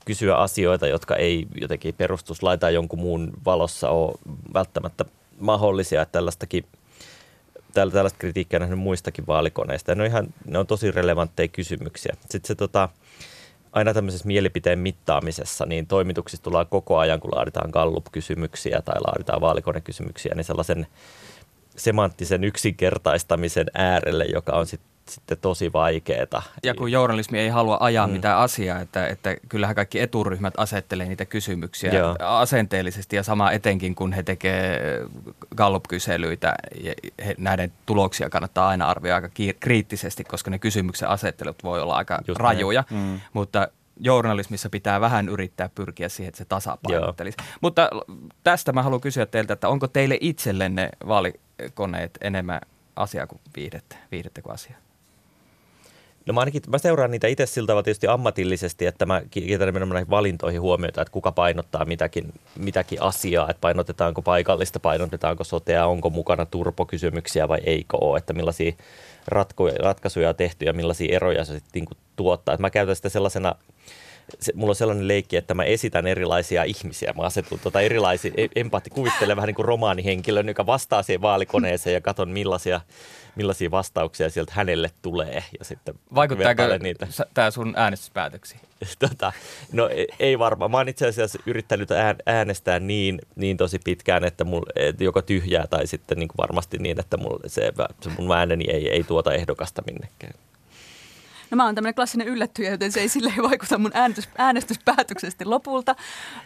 kysyä 0.04 0.36
asioita, 0.36 0.86
jotka 0.86 1.16
ei 1.16 1.46
jotenkin 1.60 1.94
perustuslain 1.94 2.60
tai 2.60 2.74
jonkun 2.74 2.98
muun 2.98 3.32
valossa 3.44 3.90
ole 3.90 4.14
välttämättä 4.54 5.04
mahdollisia. 5.40 6.02
Että 6.02 6.12
tällaistakin, 6.12 6.64
tällä, 7.76 7.92
tällaista 7.92 8.18
kritiikkiä 8.18 8.58
nähnyt 8.58 8.78
muistakin 8.78 9.26
vaalikoneista. 9.26 9.94
Ne 9.94 10.02
on, 10.02 10.08
ihan, 10.08 10.26
ne 10.46 10.58
on 10.58 10.66
tosi 10.66 10.90
relevantteja 10.90 11.48
kysymyksiä. 11.48 12.16
Sitten 12.20 12.48
se 12.48 12.54
tota, 12.54 12.88
aina 13.72 13.94
tämmöisessä 13.94 14.26
mielipiteen 14.26 14.78
mittaamisessa, 14.78 15.66
niin 15.66 15.86
toimituksissa 15.86 16.44
tullaan 16.44 16.66
koko 16.66 16.98
ajan, 16.98 17.20
kun 17.20 17.30
laaditaan 17.34 17.70
Gallup-kysymyksiä 17.70 18.82
tai 18.84 19.00
laaditaan 19.00 19.40
vaalikonekysymyksiä, 19.40 20.34
niin 20.34 20.44
sellaisen 20.44 20.86
semanttisen 21.76 22.44
yksinkertaistamisen 22.44 23.66
äärelle, 23.74 24.24
joka 24.24 24.52
on 24.52 24.66
sitten 24.66 24.95
sitten 25.10 25.38
tosi 25.38 25.72
vaikeeta. 25.72 26.42
Ja 26.62 26.74
kun 26.74 26.92
journalismi 26.92 27.38
ei 27.38 27.48
halua 27.48 27.76
ajaa 27.80 28.06
mm. 28.06 28.12
mitään 28.12 28.38
asiaa, 28.38 28.80
että, 28.80 29.06
että 29.06 29.36
kyllähän 29.48 29.76
kaikki 29.76 30.00
eturyhmät 30.00 30.54
asettelee 30.56 31.08
niitä 31.08 31.24
kysymyksiä 31.24 31.92
Joo. 31.92 32.16
asenteellisesti 32.20 33.16
ja 33.16 33.22
sama 33.22 33.50
etenkin, 33.50 33.94
kun 33.94 34.12
he 34.12 34.22
tekee 34.22 34.80
Gallup-kyselyitä. 35.56 36.54
Ja 36.80 36.94
he, 37.26 37.34
näiden 37.38 37.72
tuloksia 37.86 38.30
kannattaa 38.30 38.68
aina 38.68 38.88
arvioida 38.88 39.14
aika 39.14 39.28
kiir- 39.28 39.56
kriittisesti, 39.60 40.24
koska 40.24 40.50
ne 40.50 40.58
kysymyksen 40.58 41.08
asettelut 41.08 41.64
voi 41.64 41.80
olla 41.82 41.96
aika 41.96 42.18
Just 42.28 42.40
rajuja, 42.40 42.84
mm. 42.90 43.20
mutta 43.32 43.68
journalismissa 44.00 44.70
pitää 44.70 45.00
vähän 45.00 45.28
yrittää 45.28 45.68
pyrkiä 45.68 46.08
siihen, 46.08 46.28
että 46.28 46.38
se 46.38 46.44
tasapainottelisi. 46.44 47.36
Mutta 47.60 47.90
tästä 48.44 48.72
mä 48.72 48.82
haluan 48.82 49.00
kysyä 49.00 49.26
teiltä, 49.26 49.52
että 49.52 49.68
onko 49.68 49.88
teille 49.88 50.18
itsellenne 50.20 50.88
vaalikoneet 51.08 52.18
enemmän 52.20 52.60
asiaa 52.96 53.26
kuin 53.26 53.40
viihdettä, 53.56 53.96
viihdettä 54.10 54.42
kuin 54.42 54.54
asiaa? 54.54 54.78
No 56.26 56.32
mä 56.32 56.40
ainakin 56.40 56.62
mä 56.68 56.78
seuraan 56.78 57.10
niitä 57.10 57.26
itse 57.26 57.46
siltä 57.46 57.66
tavalla 57.66 57.82
tietysti 57.82 58.06
ammatillisesti, 58.06 58.86
että 58.86 59.06
mä 59.06 59.22
kiinnitän 59.30 59.68
enemmän 59.68 59.88
näihin 59.88 60.10
valintoihin 60.10 60.60
huomiota, 60.60 61.02
että 61.02 61.12
kuka 61.12 61.32
painottaa 61.32 61.84
mitäkin, 61.84 62.32
mitäkin 62.58 63.02
asiaa, 63.02 63.50
että 63.50 63.60
painotetaanko 63.60 64.22
paikallista, 64.22 64.80
painotetaanko 64.80 65.44
sotea, 65.44 65.86
onko 65.86 66.10
mukana 66.10 66.46
turpokysymyksiä 66.46 67.48
vai 67.48 67.60
eikö 67.64 67.96
ole, 68.00 68.18
että 68.18 68.32
millaisia 68.32 68.72
ratko, 69.26 69.68
ratkaisuja 69.82 70.28
on 70.28 70.36
tehty 70.36 70.64
ja 70.64 70.72
millaisia 70.72 71.16
eroja 71.16 71.44
se 71.44 71.54
sitten 71.54 71.82
niin 71.82 71.98
tuottaa. 72.16 72.54
Että 72.54 72.62
mä 72.62 72.70
käytän 72.70 72.96
sitä 72.96 73.08
sellaisena 73.08 73.54
se, 74.40 74.52
mulla 74.54 74.70
on 74.70 74.76
sellainen 74.76 75.08
leikki, 75.08 75.36
että 75.36 75.54
mä 75.54 75.64
esitän 75.64 76.06
erilaisia 76.06 76.64
ihmisiä. 76.64 77.12
Mä 77.16 77.22
asetun 77.22 77.58
tota 77.62 77.80
erilaisia, 77.80 78.32
empaatti 78.56 78.90
kuvittelen 78.90 79.36
vähän 79.36 79.46
niin 79.46 79.54
kuin 79.54 79.66
romaanihenkilön, 79.66 80.48
joka 80.48 80.66
vastaa 80.66 81.02
siihen 81.02 81.22
vaalikoneeseen 81.22 81.94
ja 81.94 82.00
katson 82.00 82.30
millaisia, 82.30 82.80
millaisia 83.36 83.70
vastauksia 83.70 84.30
sieltä 84.30 84.52
hänelle 84.54 84.90
tulee. 85.02 85.44
Ja 85.58 85.64
sitten 85.64 85.94
Vaikuttaako 86.14 86.62
niitä. 86.80 87.06
tämä 87.34 87.50
sun 87.50 87.72
äänestyspäätöksiin? 87.76 88.60
Tota, 88.98 89.32
no 89.72 89.88
ei- 89.88 90.06
ei 90.20 90.38
varmaan. 90.38 90.70
Mä 90.70 90.76
oon 90.76 90.88
itse 90.88 91.06
asiassa 91.08 91.38
yrittänyt 91.46 91.90
ään- 91.90 92.16
äänestää 92.26 92.80
niin, 92.80 93.20
niin 93.36 93.56
tosi 93.56 93.78
pitkään, 93.84 94.24
että 94.24 94.44
mulla 94.44 94.72
et 94.76 95.00
joko 95.00 95.22
tyhjää 95.22 95.66
tai 95.66 95.86
sitten 95.86 96.18
niin 96.18 96.28
kuin 96.28 96.36
varmasti 96.38 96.78
niin, 96.78 97.00
että 97.00 97.16
mulla 97.16 97.40
se, 97.46 97.72
se 98.00 98.10
mun 98.18 98.36
ääneni 98.36 98.64
ei, 98.70 98.88
ei 98.90 99.04
tuota 99.04 99.32
ehdokasta 99.34 99.82
minnekään. 99.86 100.34
No 101.50 101.56
mä 101.56 101.64
oon 101.64 101.74
tämmöinen 101.74 101.94
klassinen 101.94 102.28
yllättyjä, 102.28 102.70
joten 102.70 102.92
se 102.92 103.00
ei 103.00 103.08
silleen 103.08 103.42
vaikuta 103.42 103.78
mun 103.78 103.90
äänestys, 103.94 104.28
äänestyspäätöksesti 104.38 105.44
lopulta. 105.44 105.96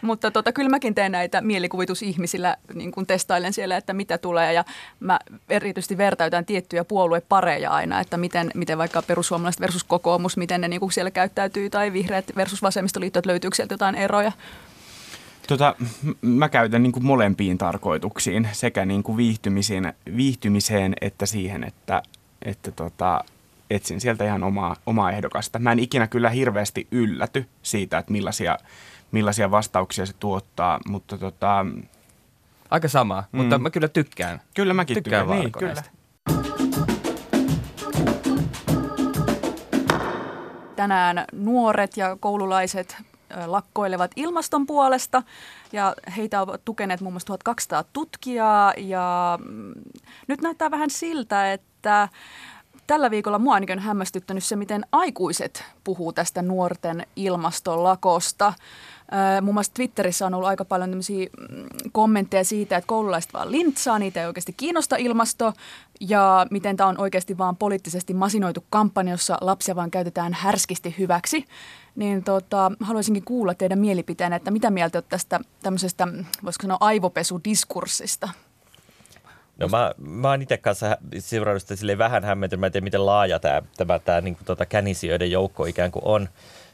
Mutta 0.01 0.31
tota, 0.31 0.51
kyllä 0.51 0.69
mäkin 0.69 0.95
teen 0.95 1.11
näitä 1.11 1.41
mielikuvitusihmisillä, 1.41 2.57
niin 2.73 2.91
kuin 2.91 3.07
testailen 3.07 3.53
siellä, 3.53 3.77
että 3.77 3.93
mitä 3.93 4.17
tulee. 4.17 4.53
Ja 4.53 4.65
mä 4.99 5.19
erityisesti 5.49 5.97
vertautan 5.97 6.45
tiettyjä 6.45 6.83
puoluepareja 6.83 7.71
aina, 7.71 7.99
että 7.99 8.17
miten, 8.17 8.51
miten 8.55 8.77
vaikka 8.77 9.01
perussuomalaiset 9.01 9.61
versus 9.61 9.83
kokoomus, 9.83 10.37
miten 10.37 10.61
ne 10.61 10.67
niin 10.67 10.79
kuin 10.79 10.91
siellä 10.91 11.11
käyttäytyy, 11.11 11.69
tai 11.69 11.93
vihreät 11.93 12.25
versus 12.35 12.61
vasemmistoliitto, 12.61 13.19
että 13.19 13.29
löytyykö 13.29 13.55
sieltä 13.55 13.73
jotain 13.73 13.95
eroja. 13.95 14.31
Tota, 15.47 15.75
mä 16.21 16.49
käytän 16.49 16.83
niin 16.83 16.91
kuin 16.91 17.05
molempiin 17.05 17.57
tarkoituksiin, 17.57 18.49
sekä 18.51 18.85
niin 18.85 19.03
kuin 19.03 19.17
viihtymiseen, 19.17 19.93
viihtymiseen 20.15 20.93
että 21.01 21.25
siihen, 21.25 21.63
että, 21.63 22.03
että 22.41 22.71
tota, 22.71 23.23
etsin 23.75 24.01
sieltä 24.01 24.25
ihan 24.25 24.43
omaa, 24.43 24.75
omaa 24.85 25.11
ehdokasta. 25.11 25.59
Mä 25.59 25.71
en 25.71 25.79
ikinä 25.79 26.07
kyllä 26.07 26.29
hirveästi 26.29 26.87
ylläty 26.91 27.45
siitä, 27.63 27.97
että 27.97 28.11
millaisia, 28.11 28.57
millaisia 29.11 29.51
vastauksia 29.51 30.05
se 30.05 30.13
tuottaa, 30.19 30.79
mutta 30.87 31.17
tota, 31.17 31.65
Aika 32.71 32.87
sama, 32.87 33.23
mm. 33.31 33.37
mutta 33.37 33.57
mä 33.57 33.69
kyllä 33.69 33.87
tykkään. 33.87 34.41
kyllä 34.55 34.73
mäkin 34.73 34.93
Tykkään 34.93 35.27
tykkään. 35.27 35.39
Niin, 35.39 35.51
kyllä. 35.51 35.83
tänään 40.75 41.25
nuoret 41.33 41.97
ja 41.97 42.17
koululaiset 42.19 42.97
lakkoilevat 43.45 44.11
ilmaston 44.15 44.65
puolesta 44.65 45.23
ja 45.71 45.95
heitä 46.17 46.41
ovat 46.41 46.61
tukeneet 46.65 47.01
muun 47.01 47.13
muassa 47.13 47.27
1200 47.27 47.83
tutkijaa 47.93 48.73
ja 48.77 49.39
mm, 49.45 49.73
nyt 50.27 50.41
näyttää 50.41 50.71
vähän 50.71 50.89
siltä, 50.89 51.53
että 51.53 52.09
tällä 52.87 53.11
viikolla 53.11 53.39
mua 53.39 53.53
ainakin 53.53 53.77
on 53.77 53.83
hämmästyttänyt 53.83 54.43
se, 54.43 54.55
miten 54.55 54.85
aikuiset 54.91 55.63
puhuu 55.83 56.13
tästä 56.13 56.41
nuorten 56.41 57.05
ilmastolakosta. 57.15 58.53
Muun 59.41 59.53
muassa 59.53 59.73
Twitterissä 59.73 60.25
on 60.25 60.33
ollut 60.33 60.49
aika 60.49 60.65
paljon 60.65 60.89
tämmöisiä 60.89 61.27
mm, 61.39 61.65
kommentteja 61.91 62.43
siitä, 62.43 62.77
että 62.77 62.87
koululaiset 62.87 63.33
vaan 63.33 63.51
lintsaa, 63.51 63.99
niitä 63.99 64.21
ei 64.21 64.27
oikeasti 64.27 64.53
kiinnosta 64.53 64.95
ilmasto 64.95 65.53
ja 65.99 66.47
miten 66.51 66.77
tämä 66.77 66.89
on 66.89 66.97
oikeasti 66.97 67.37
vaan 67.37 67.57
poliittisesti 67.57 68.13
masinoitu 68.13 68.63
kampanja, 68.69 69.13
jossa 69.13 69.37
lapsia 69.41 69.75
vaan 69.75 69.91
käytetään 69.91 70.33
härskisti 70.33 70.95
hyväksi. 70.97 71.45
Niin 71.95 72.23
tota, 72.23 72.71
haluaisinkin 72.79 73.25
kuulla 73.25 73.53
teidän 73.53 73.79
mielipiteen, 73.79 74.33
että 74.33 74.51
mitä 74.51 74.69
mieltä 74.69 74.97
olette 74.97 75.09
tästä 75.09 75.39
tämmöisestä, 75.63 76.05
mm, 76.05 76.25
voisiko 76.45 76.61
sanoa 76.61 76.77
aivopesudiskurssista? 76.79 78.29
No 79.61 79.67
mä, 79.67 79.91
mä 79.97 80.29
oon 80.29 80.41
itse 80.41 80.57
kanssa 80.57 80.97
seurannut 81.19 81.61
sitä 81.61 81.75
silleen 81.75 81.97
vähän 81.97 82.23
hämmentynyt. 82.23 82.59
Mä 82.59 82.65
en 82.65 82.71
tiedä, 82.71 82.83
miten 82.83 83.05
laaja 83.05 83.39
tämä, 83.39 83.61
tämä, 83.77 83.99
tämä 83.99 84.21
niin 84.21 84.37
tota 84.45 84.65
känisijöiden 84.65 85.31
joukko 85.31 85.65
ikään 85.65 85.91
kuin 85.91 86.05
on. 86.05 86.29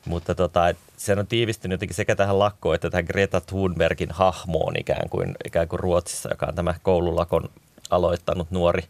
Mutta 0.06 0.36
tota, 0.36 0.62
sehän 0.98 1.20
on 1.20 1.28
tiivistynyt 1.28 1.74
jotenkin 1.76 1.96
sekä 1.96 2.16
tähän 2.16 2.40
lakkoon 2.40 2.76
että 2.76 2.90
tähän 2.90 3.06
Greta 3.06 3.42
Thunbergin 3.42 4.12
hahmoon 4.12 4.74
ikään 4.80 5.10
kuin, 5.10 5.36
ikään 5.46 5.68
kuin 5.68 5.80
Ruotsissa, 5.80 6.30
joka 6.30 6.46
on 6.46 6.56
tämä 6.56 6.76
koululakon 6.84 7.50
aloittanut 7.90 8.52
nuori, 8.52 8.84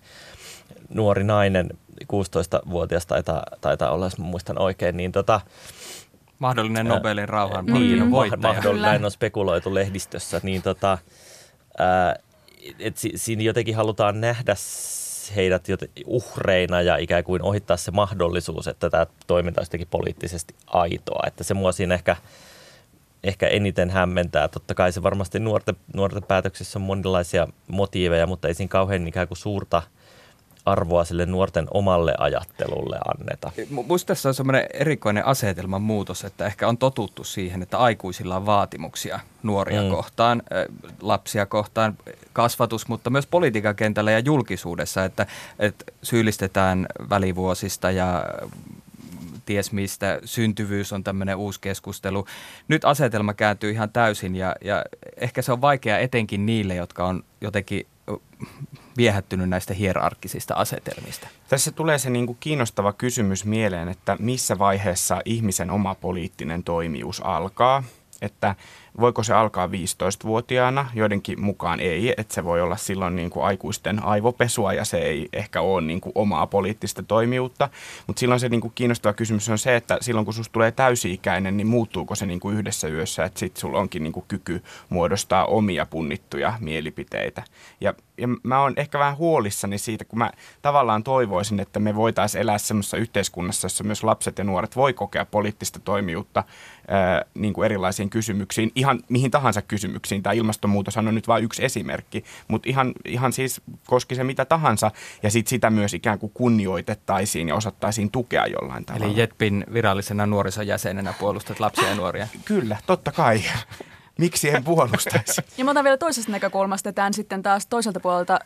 nuori 0.93 1.23
nainen, 1.23 1.69
16-vuotias 2.03 3.05
taitaa, 3.05 3.43
taitaa 3.61 3.91
olla, 3.91 4.05
jos 4.05 4.17
mä 4.17 4.25
muistan 4.25 4.61
oikein, 4.61 4.97
niin 4.97 5.11
tota, 5.11 5.41
Mahdollinen 6.39 6.87
Nobelin 6.87 7.29
rauhan 7.29 7.65
niin, 7.65 7.73
palkinnon 7.73 8.07
ma- 8.07 8.17
voittaja. 8.17 8.53
mahdoll- 8.53 8.81
näin 8.81 9.05
on 9.05 9.11
spekuloitu 9.11 9.73
lehdistössä, 9.73 10.39
niin 10.43 10.61
tota, 10.61 10.97
ää, 11.77 12.15
et 12.79 12.97
si- 12.97 13.13
siinä 13.15 13.43
jotenkin 13.43 13.75
halutaan 13.75 14.21
nähdä 14.21 14.55
heidät 15.35 15.67
uhreina 16.05 16.81
ja 16.81 16.97
ikään 16.97 17.23
kuin 17.23 17.41
ohittaa 17.41 17.77
se 17.77 17.91
mahdollisuus, 17.91 18.67
että 18.67 18.89
tämä 18.89 19.05
toiminta 19.27 19.59
olisi 19.59 19.69
jotenkin 19.69 19.87
poliittisesti 19.91 20.55
aitoa. 20.67 21.23
Että 21.27 21.43
se 21.43 21.53
mua 21.53 21.71
siinä 21.71 21.95
ehkä, 21.95 22.15
ehkä 23.23 23.47
eniten 23.47 23.89
hämmentää. 23.89 24.47
Totta 24.47 24.75
kai 24.75 24.91
se 24.91 25.03
varmasti 25.03 25.39
nuorten, 25.39 25.75
nuorten 25.93 26.23
päätöksissä 26.23 26.79
on 26.79 26.83
monenlaisia 26.83 27.47
motiiveja, 27.67 28.27
mutta 28.27 28.47
ei 28.47 28.53
siinä 28.53 28.69
kauhean 28.69 29.07
ikään 29.07 29.27
kuin 29.27 29.37
suurta 29.37 29.81
arvoa 30.67 31.05
sille 31.05 31.25
nuorten 31.25 31.67
omalle 31.71 32.15
ajattelulle 32.17 32.97
anneta. 33.07 33.51
Minusta 33.69 34.07
tässä 34.07 34.29
on 34.29 34.35
semmoinen 34.35 34.65
erikoinen 34.73 35.25
asetelman 35.25 35.81
muutos, 35.81 36.23
että 36.23 36.45
ehkä 36.45 36.67
on 36.67 36.77
totuttu 36.77 37.23
siihen, 37.23 37.61
että 37.63 37.77
aikuisilla 37.77 38.35
on 38.35 38.45
vaatimuksia 38.45 39.19
nuoria 39.43 39.81
Mm. 39.81 39.87
mm. 39.87 39.91
kohtaan, 39.91 40.43
lapsia 41.01 41.45
kohtaan, 41.45 41.97
kasvatus, 42.33 42.87
mutta 42.87 43.09
myös 43.09 43.27
politiikan 43.27 43.75
kentällä 43.75 44.11
ja 44.11 44.19
julkisuudessa, 44.19 45.05
että, 45.05 45.25
että 45.59 45.85
syyllistetään 46.03 46.87
välivuosista 47.09 47.91
ja 47.91 48.25
ties 49.45 49.71
mistä, 49.71 50.19
syntyvyys 50.25 50.93
on 50.93 51.03
tämmöinen 51.03 51.35
uusi 51.35 51.61
keskustelu. 51.61 52.25
Nyt 52.67 52.85
asetelma 52.85 53.33
kääntyy 53.33 53.71
ihan 53.71 53.89
täysin 53.89 54.35
ja, 54.35 54.55
ja 54.61 54.83
ehkä 55.17 55.41
se 55.41 55.51
on 55.51 55.61
vaikea 55.61 55.99
etenkin 55.99 56.45
niille, 56.45 56.75
jotka 56.75 57.05
on 57.05 57.23
jotenkin 57.41 57.87
viehättynyt 58.97 59.49
näistä 59.49 59.73
hierarkkisista 59.73 60.53
asetelmista. 60.53 61.27
Tässä 61.49 61.71
tulee 61.71 61.97
se 61.97 62.09
niin 62.09 62.25
kuin 62.25 62.37
kiinnostava 62.39 62.93
kysymys 62.93 63.45
mieleen, 63.45 63.89
että 63.89 64.17
missä 64.19 64.59
vaiheessa 64.59 65.21
ihmisen 65.25 65.71
oma 65.71 65.95
poliittinen 65.95 66.63
toimijuus 66.63 67.21
alkaa. 67.25 67.83
Että 68.21 68.55
voiko 68.99 69.23
se 69.23 69.33
alkaa 69.33 69.67
15-vuotiaana, 69.67 70.89
joidenkin 70.93 71.41
mukaan 71.41 71.79
ei, 71.79 72.13
että 72.17 72.33
se 72.33 72.43
voi 72.43 72.61
olla 72.61 72.77
silloin 72.77 73.15
niin 73.15 73.29
kuin 73.29 73.45
aikuisten 73.45 74.03
aivopesua 74.03 74.73
ja 74.73 74.85
se 74.85 74.97
ei 74.97 75.29
ehkä 75.33 75.61
ole 75.61 75.81
niin 75.81 76.01
kuin 76.01 76.11
omaa 76.15 76.47
poliittista 76.47 77.03
toimijuutta. 77.03 77.69
Mutta 78.07 78.19
silloin 78.19 78.39
se 78.39 78.49
niin 78.49 78.61
kuin 78.61 78.71
kiinnostava 78.75 79.13
kysymys 79.13 79.49
on 79.49 79.57
se, 79.57 79.75
että 79.75 79.97
silloin 80.01 80.25
kun 80.25 80.33
susta 80.33 80.53
tulee 80.53 80.71
täysi-ikäinen, 80.71 81.57
niin 81.57 81.67
muuttuuko 81.67 82.15
se 82.15 82.25
niin 82.25 82.39
kuin 82.39 82.57
yhdessä 82.57 82.87
yössä, 82.87 83.25
että 83.25 83.39
sitten 83.39 83.61
sulla 83.61 83.79
onkin 83.79 84.03
niin 84.03 84.13
kuin 84.13 84.25
kyky 84.27 84.63
muodostaa 84.89 85.45
omia 85.45 85.85
punnittuja 85.85 86.53
mielipiteitä. 86.59 87.43
Ja, 87.81 87.93
ja 88.17 88.27
mä 88.43 88.61
oon 88.61 88.73
ehkä 88.75 88.99
vähän 88.99 89.17
huolissani 89.17 89.77
siitä, 89.77 90.05
kun 90.05 90.19
mä 90.19 90.31
tavallaan 90.61 91.03
toivoisin, 91.03 91.59
että 91.59 91.79
me 91.79 91.95
voitaisiin 91.95 92.41
elää 92.41 92.57
semmoisessa 92.57 92.97
yhteiskunnassa, 92.97 93.65
jossa 93.65 93.83
myös 93.83 94.03
lapset 94.03 94.37
ja 94.37 94.43
nuoret 94.43 94.75
voi 94.75 94.93
kokea 94.93 95.25
poliittista 95.25 95.79
toimijuutta 95.79 96.43
ää, 96.87 97.25
niin 97.33 97.53
kuin 97.53 97.65
erilaisiin 97.65 98.09
kysymyksiin, 98.09 98.71
ihan 98.75 98.86
mihin 99.09 99.31
tahansa 99.31 99.61
kysymyksiin. 99.61 100.23
Tämä 100.23 100.33
ilmastonmuutos 100.33 100.97
on 100.97 101.15
nyt 101.15 101.27
vain 101.27 101.43
yksi 101.43 101.65
esimerkki, 101.65 102.23
mutta 102.47 102.69
ihan, 102.69 102.93
ihan 103.05 103.33
siis 103.33 103.61
koski 103.87 104.15
se 104.15 104.23
mitä 104.23 104.45
tahansa, 104.45 104.91
ja 105.23 105.31
sit 105.31 105.47
sitä 105.47 105.69
myös 105.69 105.93
ikään 105.93 106.19
kuin 106.19 106.31
kunnioitettaisiin 106.33 107.47
ja 107.47 107.55
osattaisiin 107.55 108.11
tukea 108.11 108.45
jollain 108.45 108.85
tavalla. 108.85 109.05
Eli 109.05 109.19
Jetpin 109.19 109.65
virallisena 109.73 110.25
nuorison 110.25 110.67
jäsenenä 110.67 111.13
puolustat 111.19 111.59
lapsia 111.59 111.89
ja 111.89 111.95
nuoria. 111.95 112.27
Kyllä, 112.45 112.77
totta 112.85 113.11
kai. 113.11 113.41
Miksi 114.17 114.49
en 114.49 114.63
puolustaisi? 114.63 115.41
Ja 115.57 115.65
mä 115.65 115.71
otan 115.71 115.83
vielä 115.83 115.97
toisesta 115.97 116.31
näkökulmasta 116.31 116.93
tämän 116.93 117.13
sitten 117.13 117.43
taas 117.43 117.67
toiselta 117.67 117.99
puolelta. 117.99 118.39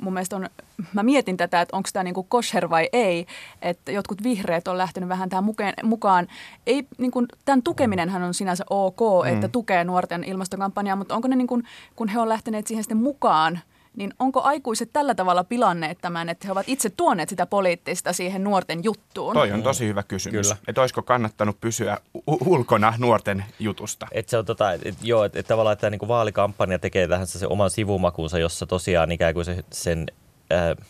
Mun 0.00 0.12
mielestä 0.12 0.36
on, 0.36 0.48
mä 0.92 1.02
mietin 1.02 1.36
tätä, 1.36 1.60
että 1.60 1.76
onko 1.76 1.88
tämä 1.92 2.04
niinku 2.04 2.22
kosher 2.22 2.70
vai 2.70 2.88
ei. 2.92 3.26
Että 3.62 3.92
jotkut 3.92 4.22
vihreät 4.22 4.68
on 4.68 4.78
lähtenyt 4.78 5.08
vähän 5.08 5.28
tähän 5.28 5.44
mukaan. 5.82 6.26
Ei, 6.66 6.86
niinku, 6.98 7.26
tämän 7.44 7.62
tukeminenhan 7.62 8.22
on 8.22 8.34
sinänsä 8.34 8.64
ok, 8.70 9.00
mm. 9.24 9.32
että 9.32 9.48
tukee 9.48 9.84
nuorten 9.84 10.24
ilmastokampanjaa, 10.24 10.96
mutta 10.96 11.14
onko 11.14 11.28
ne, 11.28 11.36
niinku, 11.36 11.62
kun 11.96 12.08
he 12.08 12.18
on 12.18 12.28
lähteneet 12.28 12.66
siihen 12.66 12.84
sitten 12.84 12.96
mukaan– 12.96 13.60
niin 13.96 14.14
onko 14.18 14.42
aikuiset 14.42 14.90
tällä 14.92 15.14
tavalla 15.14 15.44
pilanneet 15.44 15.98
tämän, 16.00 16.28
että 16.28 16.46
he 16.46 16.52
ovat 16.52 16.68
itse 16.68 16.90
tuoneet 16.90 17.28
sitä 17.28 17.46
poliittista 17.46 18.12
siihen 18.12 18.44
nuorten 18.44 18.84
juttuun? 18.84 19.34
Toi 19.34 19.52
on 19.52 19.62
tosi 19.62 19.86
hyvä 19.86 20.02
kysymys. 20.02 20.48
Kyllä. 20.48 20.56
Että 20.68 20.80
olisiko 20.80 21.02
kannattanut 21.02 21.60
pysyä 21.60 21.98
u- 22.14 22.52
ulkona 22.54 22.94
nuorten 22.98 23.44
jutusta? 23.58 24.06
Et 24.12 24.28
se 24.28 24.38
on 24.38 24.44
tota, 24.44 24.72
et, 24.72 24.96
joo, 25.02 25.24
että 25.24 25.40
et 25.40 25.46
tavallaan 25.46 25.76
tämä 25.76 25.90
niinku 25.90 26.08
vaalikampanja 26.08 26.78
tekee 26.78 27.08
tähän 27.08 27.26
se 27.26 27.46
oman 27.46 27.70
sivumakuunsa, 27.70 28.38
jossa 28.38 28.66
tosiaan 28.66 29.12
ikään 29.12 29.34
kuin 29.34 29.44
se, 29.44 29.64
sen... 29.72 30.06
Äh, 30.52 30.86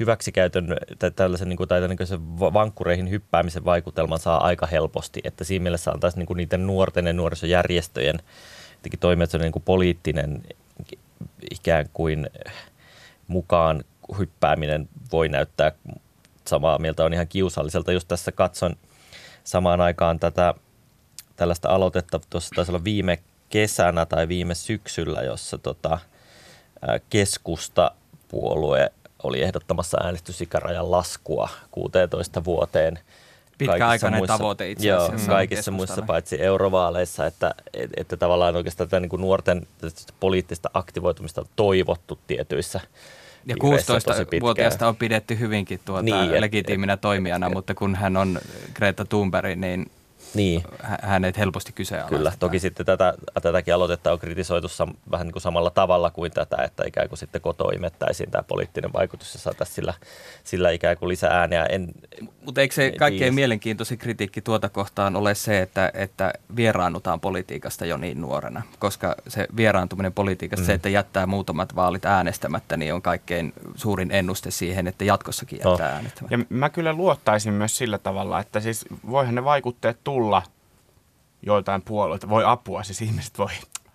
hyväksikäytön 0.00 0.76
tai 0.98 1.10
tällaisen 1.10 1.48
niin 1.48 1.56
kuin, 1.56 1.68
tai 1.68 1.88
niin 1.88 1.96
kuin 1.96 2.06
se 2.06 2.20
vankkureihin 2.38 3.10
hyppäämisen 3.10 3.64
vaikutelman 3.64 4.18
saa 4.18 4.44
aika 4.44 4.66
helposti. 4.66 5.20
Että 5.24 5.44
siinä 5.44 5.62
mielessä 5.62 5.92
on 5.92 6.00
taas 6.00 6.16
niin 6.16 6.26
kuin 6.26 6.36
niiden 6.36 6.66
nuorten 6.66 7.06
ja 7.06 7.12
nuorisojärjestöjen 7.12 8.18
toimet, 9.00 9.30
se 9.30 9.36
on 9.36 9.40
niin 9.40 9.52
kuin 9.52 9.62
poliittinen 9.62 10.42
ikään 11.50 11.86
kuin 11.92 12.30
mukaan 13.26 13.84
hyppääminen 14.18 14.88
voi 15.12 15.28
näyttää 15.28 15.72
samaa 16.46 16.78
mieltä. 16.78 17.04
On 17.04 17.14
ihan 17.14 17.28
kiusalliselta. 17.28 17.92
Just 17.92 18.08
tässä 18.08 18.32
katson 18.32 18.76
samaan 19.44 19.80
aikaan 19.80 20.20
tätä 20.20 20.54
tällaista 21.36 21.68
aloitetta, 21.68 22.20
tuossa 22.30 22.54
taisi 22.54 22.70
olla 22.70 22.84
viime 22.84 23.18
kesänä 23.48 24.06
tai 24.06 24.28
viime 24.28 24.54
syksyllä, 24.54 25.22
jossa 25.22 25.58
tota, 25.58 25.98
keskusta 27.10 27.90
puolue 28.28 28.92
oli 29.22 29.42
ehdottamassa 29.42 29.98
äänestysikärajan 30.02 30.90
laskua 30.90 31.48
16 31.70 32.44
vuoteen– 32.44 32.98
Pitkäaikainen 33.58 34.20
muissa, 34.20 34.38
tavoite 34.38 34.70
itse 34.70 34.92
asiassa. 34.92 35.30
Joo, 35.30 35.36
kaikissa 35.36 35.70
muissa 35.70 36.02
paitsi 36.02 36.42
eurovaaleissa, 36.42 37.26
että, 37.26 37.54
että, 37.74 37.94
että 38.00 38.16
tavallaan 38.16 38.56
oikeastaan 38.56 38.88
tätä 38.88 39.00
niin 39.00 39.10
kuin 39.10 39.20
nuorten 39.20 39.66
poliittista 40.20 40.70
aktivoitumista 40.74 41.40
on 41.40 41.46
toivottu 41.56 42.18
tietyissä 42.26 42.80
ja 43.46 43.56
16-vuotiaasta 43.56 44.88
on 44.88 44.96
pidetty 44.96 45.38
hyvinkin 45.38 45.80
tuota 45.84 46.02
niin, 46.02 46.40
legitiiminä 46.40 46.92
et, 46.92 47.00
toimijana, 47.00 47.46
et, 47.46 47.52
mutta 47.52 47.74
kun 47.74 47.94
hän 47.94 48.16
on 48.16 48.38
Greta 48.74 49.04
Thunberg, 49.04 49.58
niin 49.58 49.90
niin. 50.36 50.62
hänet 51.02 51.38
helposti 51.38 51.72
kyseenalaistaa. 51.72 52.18
Kyllä, 52.18 52.32
toki 52.38 52.58
sitten 52.58 52.86
tätä, 52.86 53.14
tätäkin 53.42 53.74
aloitetta 53.74 54.12
on 54.12 54.18
kritisoitu 54.18 54.68
sam, 54.68 54.92
vähän 55.10 55.26
niin 55.26 55.32
kuin 55.32 55.42
samalla 55.42 55.70
tavalla 55.70 56.10
kuin 56.10 56.32
tätä, 56.32 56.56
että 56.64 56.84
ikään 56.86 57.08
kuin 57.08 57.18
sitten 57.18 57.40
kotoimettäisiin 57.40 58.30
tämä 58.30 58.42
poliittinen 58.42 58.92
vaikutus 58.92 59.34
ja 59.34 59.40
saataisiin 59.40 59.74
sillä, 59.74 59.94
sillä 60.44 60.70
ikään 60.70 60.96
kuin 60.96 61.08
lisää 61.08 61.40
ääniä. 61.40 61.64
En, 61.64 61.92
Mutta 62.44 62.60
eikö 62.60 62.74
se 62.74 62.92
kaikkein 62.98 63.18
tiedä. 63.18 63.32
mielenkiintoisin 63.32 63.98
kritiikki 63.98 64.40
tuota 64.40 64.68
kohtaan 64.68 65.16
ole 65.16 65.34
se, 65.34 65.62
että, 65.62 65.90
että 65.94 66.32
vieraannutaan 66.56 67.20
politiikasta 67.20 67.86
jo 67.86 67.96
niin 67.96 68.20
nuorena? 68.20 68.62
Koska 68.78 69.16
se 69.28 69.46
vieraantuminen 69.56 70.12
politiikasta, 70.12 70.62
mm. 70.62 70.66
se, 70.66 70.72
että 70.72 70.88
jättää 70.88 71.26
muutamat 71.26 71.76
vaalit 71.76 72.04
äänestämättä, 72.04 72.76
niin 72.76 72.94
on 72.94 73.02
kaikkein 73.02 73.52
suurin 73.74 74.10
ennuste 74.10 74.50
siihen, 74.50 74.86
että 74.86 75.04
jatkossakin 75.04 75.60
jättää 75.64 75.88
no. 75.88 75.94
äänestämättä. 75.94 76.34
Ja 76.34 76.44
mä 76.48 76.70
kyllä 76.70 76.92
luottaisin 76.92 77.52
myös 77.52 77.78
sillä 77.78 77.98
tavalla, 77.98 78.40
että 78.40 78.60
siis 78.60 78.84
voihan 79.10 79.34
ne 79.34 79.44
vaikutteet 79.44 79.98
tulla 80.04 80.25
tulla 80.26 80.42
joiltain 81.42 81.82
puolueilta, 81.82 82.28
voi 82.28 82.44
apua, 82.46 82.82
siis 82.82 83.02
ihmiset 83.02 83.38
voi, 83.38 83.52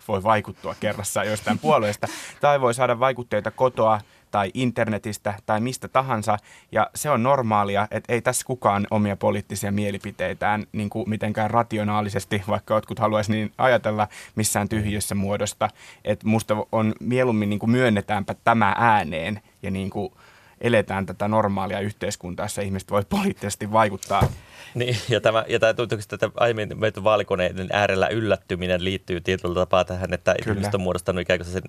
voi 0.07 0.23
vaikuttua 0.23 0.75
kerrassaan 0.79 1.27
joistain 1.27 1.59
puolueista, 1.59 2.07
tai 2.41 2.61
voi 2.61 2.73
saada 2.73 2.99
vaikutteita 2.99 3.51
kotoa 3.51 4.01
tai 4.31 4.51
internetistä 4.53 5.33
tai 5.45 5.61
mistä 5.61 5.87
tahansa, 5.87 6.37
ja 6.71 6.89
se 6.95 7.09
on 7.09 7.23
normaalia, 7.23 7.87
että 7.91 8.13
ei 8.13 8.21
tässä 8.21 8.45
kukaan 8.45 8.87
omia 8.91 9.15
poliittisia 9.15 9.71
mielipiteitään 9.71 10.65
niin 10.71 10.89
kuin 10.89 11.09
mitenkään 11.09 11.51
rationaalisesti, 11.51 12.43
vaikka 12.47 12.73
jotkut 12.73 12.99
haluaisi 12.99 13.31
niin 13.31 13.51
ajatella 13.57 14.07
missään 14.35 14.69
tyhjössä 14.69 15.15
muodosta, 15.15 15.69
että 16.05 16.27
musta 16.27 16.55
on 16.71 16.93
mieluummin 16.99 17.49
niin 17.49 17.59
kuin 17.59 17.71
myönnetäänpä 17.71 18.35
tämä 18.43 18.75
ääneen, 18.77 19.41
ja 19.63 19.71
niin 19.71 19.89
kuin 19.89 20.13
eletään 20.61 21.05
tätä 21.05 21.27
normaalia 21.27 21.79
yhteiskuntaa, 21.79 22.45
jossa 22.45 22.61
ihmiset 22.61 22.91
voi 22.91 23.03
poliittisesti 23.09 23.71
vaikuttaa. 23.71 24.29
Niin, 24.75 24.97
ja 25.09 25.21
tämä, 25.21 25.45
ja 25.47 25.59
tämä 25.59 25.73
tuntuu, 25.73 25.97
että 26.13 26.29
aiemmin 26.35 26.79
meitä 26.79 27.03
vaalikoneiden 27.03 27.67
äärellä 27.71 28.07
yllättyminen 28.07 28.83
liittyy 28.83 29.21
tietyllä 29.21 29.55
tapaa 29.55 29.85
tähän, 29.85 30.13
että 30.13 30.35
Kyllä. 30.43 30.53
ihmiset 30.53 30.75
on 30.75 30.81
muodostanut 30.81 31.21
ikään 31.21 31.39
kuin 31.39 31.49
sen 31.49 31.63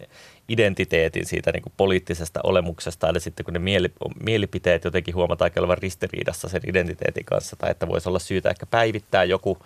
identiteetin 0.49 1.27
siitä 1.27 1.53
niin 1.53 1.63
kuin 1.63 1.73
poliittisesta 1.77 2.41
olemuksesta, 2.45 3.09
eli 3.09 3.21
sitten 3.21 3.45
kun 3.45 3.53
ne 3.55 3.59
mieli, 3.59 3.93
mielipiteet 4.23 4.85
jotenkin 4.85 5.15
huomataan 5.15 5.51
olevan 5.59 5.79
ristiriidassa 5.79 6.49
sen 6.49 6.61
identiteetin 6.67 7.25
kanssa, 7.25 7.57
tai 7.57 7.71
että 7.71 7.89
voisi 7.89 8.09
olla 8.09 8.19
syytä 8.19 8.51
ehkä 8.51 8.67
päivittää 8.67 9.25
joku 9.25 9.59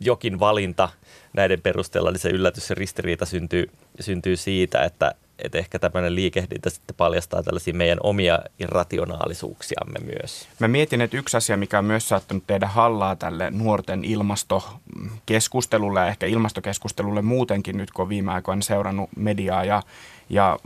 jokin 0.00 0.40
valinta 0.40 0.88
näiden 1.32 1.60
perusteella, 1.60 2.10
niin 2.10 2.20
se 2.20 2.28
yllätys 2.28 2.70
ja 2.70 2.74
ristiriita 2.74 3.26
syntyy, 3.26 3.70
syntyy 4.00 4.36
siitä, 4.36 4.82
että, 4.84 5.14
että 5.44 5.58
ehkä 5.58 5.78
tämmöinen 5.78 6.14
liikehdintä 6.14 6.70
sitten 6.70 6.96
paljastaa 6.96 7.42
tällaisia 7.42 7.74
meidän 7.74 7.98
omia 8.02 8.38
irrationaalisuuksiamme 8.58 9.98
myös. 10.04 10.48
Mä 10.58 10.68
mietin, 10.68 11.00
että 11.00 11.16
yksi 11.16 11.36
asia, 11.36 11.56
mikä 11.56 11.78
on 11.78 11.84
myös 11.84 12.08
saattanut 12.08 12.46
tehdä 12.46 12.66
hallaa 12.66 13.16
tälle 13.16 13.50
nuorten 13.50 14.04
ilmastokeskustelulle 14.04 16.00
ja 16.00 16.06
ehkä 16.06 16.26
ilmastokeskustelulle 16.26 17.22
muutenkin 17.22 17.76
nyt, 17.76 17.90
kun 17.90 18.08
viime 18.08 18.32
aikoina 18.32 18.62
seurannut 18.62 19.10
mediaa 19.16 19.64
ja, 19.64 19.82
ja 20.30 20.58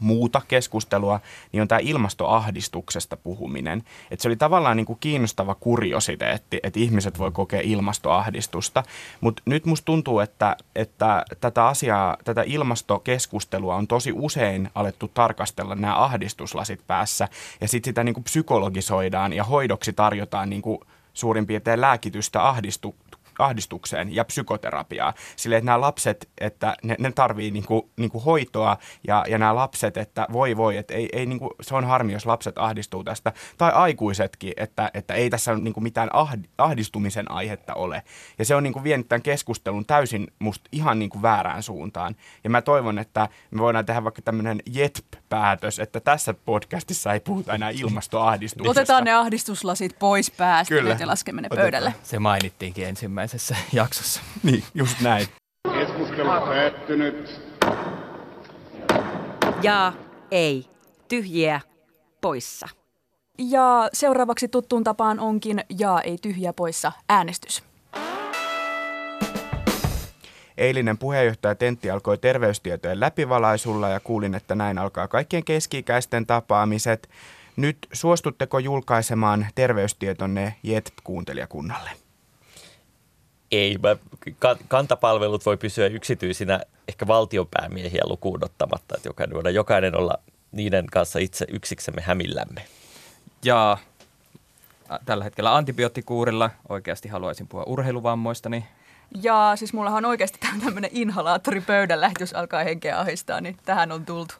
muuta 0.00 0.42
keskustelua, 0.48 1.20
niin 1.52 1.62
on 1.62 1.68
tämä 1.68 1.78
ilmastoahdistuksesta 1.78 3.16
puhuminen. 3.16 3.82
Et 4.10 4.20
se 4.20 4.28
oli 4.28 4.36
tavallaan 4.36 4.76
niin 4.76 4.86
kuin 4.86 4.98
kiinnostava 5.00 5.54
kuriositeetti, 5.54 6.60
että 6.62 6.80
ihmiset 6.80 7.18
voi 7.18 7.30
kokea 7.30 7.60
ilmastoahdistusta. 7.64 8.82
Mutta 9.20 9.42
nyt 9.46 9.66
musta 9.66 9.84
tuntuu, 9.84 10.20
että, 10.20 10.56
että 10.74 11.24
tätä 11.40 11.66
asiaa, 11.66 12.16
tätä 12.24 12.42
ilmastokeskustelua 12.46 13.76
on 13.76 13.86
tosi 13.86 14.12
usein 14.14 14.70
alettu 14.74 15.08
tarkastella 15.08 15.74
nämä 15.74 16.02
ahdistuslasit 16.04 16.80
päässä 16.86 17.28
ja 17.60 17.68
sitten 17.68 17.90
sitä 17.90 18.04
niin 18.04 18.14
kuin 18.14 18.24
psykologisoidaan 18.24 19.32
ja 19.32 19.44
hoidoksi 19.44 19.92
tarjotaan 19.92 20.50
niin 20.50 20.62
kuin 20.62 20.78
suurin 21.14 21.46
piirtein 21.46 21.80
lääkitystä 21.80 22.48
ahdistu, 22.48 22.94
ahdistukseen 23.38 24.14
ja 24.14 24.24
psykoterapiaa. 24.24 25.14
Sille, 25.36 25.56
että 25.56 25.66
nämä 25.66 25.80
lapset, 25.80 26.28
että 26.40 26.76
ne, 26.82 26.96
ne 26.98 27.12
tarvii 27.12 27.50
niinku, 27.50 27.90
niinku 27.96 28.20
hoitoa 28.20 28.76
ja, 29.06 29.24
ja 29.28 29.38
nämä 29.38 29.54
lapset, 29.54 29.96
että 29.96 30.26
voi 30.32 30.56
voi, 30.56 30.76
että 30.76 30.94
ei, 30.94 31.08
ei 31.12 31.26
niinku, 31.26 31.50
se 31.60 31.74
on 31.74 31.84
harmi, 31.84 32.12
jos 32.12 32.26
lapset 32.26 32.58
ahdistuu 32.58 33.04
tästä. 33.04 33.32
Tai 33.58 33.72
aikuisetkin, 33.72 34.52
että, 34.56 34.90
että 34.94 35.14
ei 35.14 35.30
tässä 35.30 35.54
niinku 35.54 35.80
mitään 35.80 36.10
ahdistumisen 36.58 37.30
aihetta 37.30 37.74
ole. 37.74 38.02
Ja 38.38 38.44
se 38.44 38.54
on 38.54 38.62
niinku 38.62 38.84
vienyt 38.84 39.08
tämän 39.08 39.22
keskustelun 39.22 39.86
täysin 39.86 40.26
musta 40.38 40.68
ihan 40.72 40.98
niinku 40.98 41.22
väärään 41.22 41.62
suuntaan. 41.62 42.16
Ja 42.44 42.50
mä 42.50 42.62
toivon, 42.62 42.98
että 42.98 43.28
me 43.50 43.60
voidaan 43.60 43.86
tehdä 43.86 44.04
vaikka 44.04 44.22
tämmöinen 44.22 44.60
JETP-päätös, 45.28 45.78
että 45.78 46.00
tässä 46.00 46.34
podcastissa 46.34 47.12
ei 47.12 47.20
puhuta 47.20 47.54
enää 47.54 47.70
ilmastoahdistuksesta. 47.70 48.70
Otetaan 48.70 49.04
ne 49.04 49.12
ahdistuslasit 49.12 49.98
pois 49.98 50.30
päästä 50.30 50.74
Kyllä. 50.74 50.96
ja 51.00 51.06
laskemme 51.06 51.42
ne 51.42 51.48
pöydälle. 51.48 51.94
Se 52.02 52.18
mainittiinkin 52.18 52.86
ensimmäisessä 52.86 53.56
jaksossa. 53.72 54.20
Niin, 54.42 54.64
just 54.74 55.00
näin. 55.00 55.26
Keskustelu 55.72 56.28
päättynyt. 56.28 57.40
Ja 59.62 59.92
ei. 60.30 60.66
Tyhjiä 61.08 61.60
poissa. 62.20 62.68
Ja 63.38 63.88
seuraavaksi 63.92 64.48
tuttuun 64.48 64.84
tapaan 64.84 65.20
onkin 65.20 65.64
ja 65.78 66.00
ei 66.00 66.18
tyhjiä 66.22 66.52
poissa 66.52 66.92
äänestys. 67.08 67.67
Eilinen 70.58 70.98
puheenjohtaja 70.98 71.54
Tentti 71.54 71.90
alkoi 71.90 72.18
terveystietojen 72.18 73.00
läpivalaisulla 73.00 73.88
ja 73.88 74.00
kuulin, 74.00 74.34
että 74.34 74.54
näin 74.54 74.78
alkaa 74.78 75.08
kaikkien 75.08 75.44
keski-ikäisten 75.44 76.26
tapaamiset. 76.26 77.08
Nyt 77.56 77.78
suostutteko 77.92 78.58
julkaisemaan 78.58 79.46
terveystietonne 79.54 80.54
JET-kuuntelijakunnalle? 80.62 81.90
Ei, 83.50 83.78
mä, 83.82 83.96
kantapalvelut 84.68 85.46
voi 85.46 85.56
pysyä 85.56 85.86
yksityisinä 85.86 86.60
ehkä 86.88 87.06
valtionpäämiehiä 87.06 88.02
lukuun 88.04 88.44
ottamatta, 88.44 88.96
että 88.96 89.08
jokainen 89.08 89.34
voidaan 89.34 89.54
jokainen 89.54 89.96
olla 89.96 90.18
niiden 90.52 90.86
kanssa 90.86 91.18
itse 91.18 91.46
yksiksemme 91.48 92.02
hämillämme. 92.02 92.62
Ja 93.44 93.78
tällä 95.04 95.24
hetkellä 95.24 95.56
antibioottikuurilla 95.56 96.50
oikeasti 96.68 97.08
haluaisin 97.08 97.48
puhua 97.48 97.64
urheiluvammoistani. 97.64 98.64
Ja 99.22 99.52
siis 99.54 99.72
mullahan 99.72 100.04
on 100.04 100.10
oikeasti 100.10 100.38
tämmöinen 100.64 100.90
inhalaattori 100.92 101.60
pöydällä, 101.60 102.06
että 102.06 102.22
jos 102.22 102.34
alkaa 102.34 102.64
henkeä 102.64 102.98
ahistaa, 102.98 103.40
niin 103.40 103.56
tähän 103.64 103.92
on 103.92 104.04
tultu. 104.04 104.34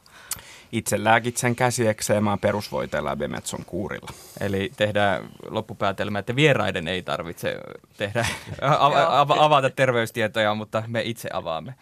Itse 0.71 1.03
lääkitsen 1.03 1.55
käsiekseemaa 1.55 2.37
perusvoiteella 2.37 3.09
ja 3.09 3.15
Bemetson 3.15 3.65
kuurilla. 3.65 4.09
Eli 4.39 4.71
tehdään 4.77 5.29
loppupäätelmä, 5.49 6.19
että 6.19 6.35
vieraiden 6.35 6.87
ei 6.87 7.01
tarvitse 7.01 7.57
tehdä, 7.97 8.25
ava- 8.61 9.25
ava- 9.25 9.43
avata 9.43 9.69
terveystietoja, 9.69 10.55
mutta 10.55 10.83
me 10.87 11.01
itse 11.01 11.29
avaamme. 11.33 11.73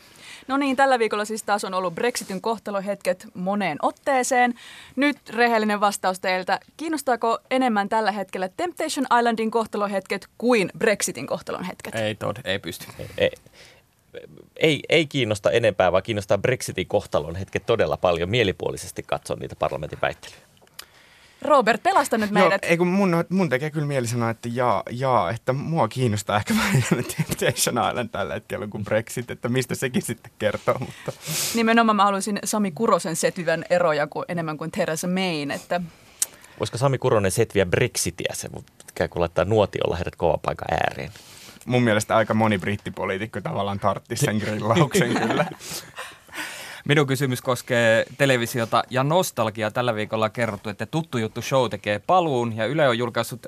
No 0.48 0.58
niin, 0.58 0.76
tällä 0.76 1.00
viikolla 1.00 1.26
siis 1.26 1.44
taas 1.44 1.64
on 1.64 1.74
ollut 1.74 1.96
Brexitin 1.96 2.42
kohtalohetket 2.42 3.28
moneen 3.34 3.78
otteeseen. 3.82 4.54
Nyt 4.96 5.30
rehellinen 5.30 5.80
vastaus 5.80 6.20
teiltä. 6.20 6.60
Kiinnostaako 6.78 7.40
enemmän 7.52 7.90
tällä 7.90 8.12
hetkellä 8.12 8.50
Temptation 8.58 9.06
Islandin 9.20 9.52
kohtalohetket 9.52 10.28
kuin 10.38 10.70
Brexitin 10.78 11.28
kohtalon 11.28 11.64
hetket? 11.64 11.96
Ei 11.96 12.16
tod, 12.16 12.38
ei 12.44 12.60
pysty. 12.60 12.86
Ei, 13.00 13.08
ei, 13.18 13.32
ei 14.90 15.08
kiinnosta 15.10 15.52
enempää, 15.52 15.92
vaan 15.92 16.04
kiinnostaa 16.04 16.38
Brexitin 16.38 16.88
kohtalon 16.88 17.36
hetket 17.36 17.66
todella 17.66 17.98
paljon. 17.98 18.30
Mielipuolisesti 18.30 19.04
katson 19.04 19.40
niitä 19.40 19.56
parlamentin 19.56 20.00
väittelyjä. 20.02 20.48
Robert, 21.42 21.84
pelasta 21.84 22.18
nyt 22.18 22.32
meidät. 22.32 22.64
Joo, 22.64 22.70
ei 22.72 22.78
kun 22.78 22.88
mun, 22.88 23.26
mun 23.30 23.50
tekee 23.50 23.70
kyllä 23.70 23.88
mieli 23.88 24.08
sanoa, 24.08 24.30
että 24.30 24.50
jaa, 24.54 24.84
jaa, 24.90 25.32
että 25.32 25.54
mua 25.54 25.88
kiinnostaa 25.88 26.38
ehkä 26.38 26.54
vähän 26.54 26.84
Temptation 27.18 27.90
Island 27.90 28.10
tällä 28.10 28.34
hetkellä 28.34 28.68
kuin 28.68 28.84
Brexit, 28.84 29.32
että 29.32 29.50
mistä 29.50 29.76
sekin 29.76 30.02
sitten 30.02 30.32
kertoo. 30.40 30.76
Mutta. 30.80 31.12
Nimenomaan 31.56 31.96
mä 31.96 32.04
haluaisin 32.04 32.40
Sami 32.44 32.72
Kurosen 32.72 33.16
setvivän 33.16 33.66
eroja 33.70 34.08
kuin, 34.08 34.26
enemmän 34.28 34.58
kuin 34.58 34.72
Theresa 34.72 35.08
Mayn, 35.08 35.52
että 35.52 35.82
Voisiko 36.60 36.78
Sami 36.78 36.98
Kuronen 36.98 37.32
setviä 37.32 37.66
Brexitiä? 37.66 38.34
Se 38.34 38.50
ikään 38.90 39.10
kuin 39.10 39.22
laittaa 39.22 39.46
nuotiolla 39.46 39.96
heidät 39.96 40.16
kovan 40.16 40.40
paikan 40.40 40.68
ääreen. 40.72 41.12
Mun 41.68 41.84
mielestä 41.84 42.16
aika 42.16 42.34
moni 42.34 42.58
brittipoliitikko 42.58 43.42
tavallaan 43.42 43.80
tartti 43.80 44.16
sen 44.16 44.38
grillauksen 44.38 45.14
kyllä. 45.28 45.46
Minun 46.88 47.08
kysymys 47.08 47.42
koskee 47.42 48.06
televisiota 48.18 48.84
ja 48.90 49.04
nostalgiaa. 49.04 49.72
Tällä 49.72 49.96
viikolla 49.96 50.26
on 50.26 50.32
kerrottu, 50.32 50.70
että 50.70 50.86
Tuttu 50.86 51.18
Juttu 51.18 51.42
Show 51.42 51.70
tekee 51.70 52.00
paluun 52.00 52.58
ja 52.58 52.66
Yle 52.66 52.88
on 52.88 52.98
julkaissut 52.98 53.48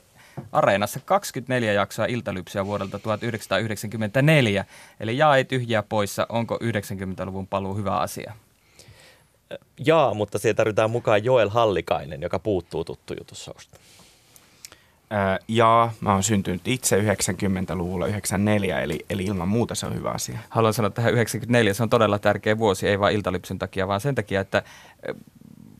Areenassa 0.51 0.99
24 1.05 1.73
jaksoa 1.73 2.05
iltalypsyä 2.05 2.65
vuodelta 2.65 2.99
1994. 2.99 4.65
Eli 4.99 5.17
jaa 5.17 5.37
ei 5.37 5.45
tyhjää 5.45 5.83
poissa. 5.83 6.25
Onko 6.29 6.59
90-luvun 6.63 7.47
paluu 7.47 7.75
hyvä 7.75 7.97
asia? 7.97 8.33
Jaa, 9.85 10.13
mutta 10.13 10.39
siihen 10.39 10.55
tarvitaan 10.55 10.91
mukaan 10.91 11.23
Joel 11.23 11.49
Hallikainen, 11.49 12.21
joka 12.21 12.39
puuttuu 12.39 12.83
tuttu 12.83 13.13
jutussousta. 13.19 13.79
Ja 15.47 15.91
mä 16.01 16.13
oon 16.13 16.23
syntynyt 16.23 16.67
itse 16.67 17.01
90-luvulla 17.01 18.07
94, 18.07 18.81
eli, 18.81 19.05
eli 19.09 19.23
ilman 19.23 19.47
muuta 19.47 19.75
se 19.75 19.85
on 19.85 19.95
hyvä 19.95 20.09
asia. 20.09 20.39
Haluan 20.49 20.73
sanoa 20.73 20.89
tähän 20.89 21.13
94, 21.13 21.73
se 21.73 21.83
on 21.83 21.89
todella 21.89 22.19
tärkeä 22.19 22.57
vuosi, 22.57 22.87
ei 22.87 22.99
vain 22.99 23.15
iltalypsyn 23.15 23.59
takia, 23.59 23.87
vaan 23.87 24.01
sen 24.01 24.15
takia, 24.15 24.41
että 24.41 24.63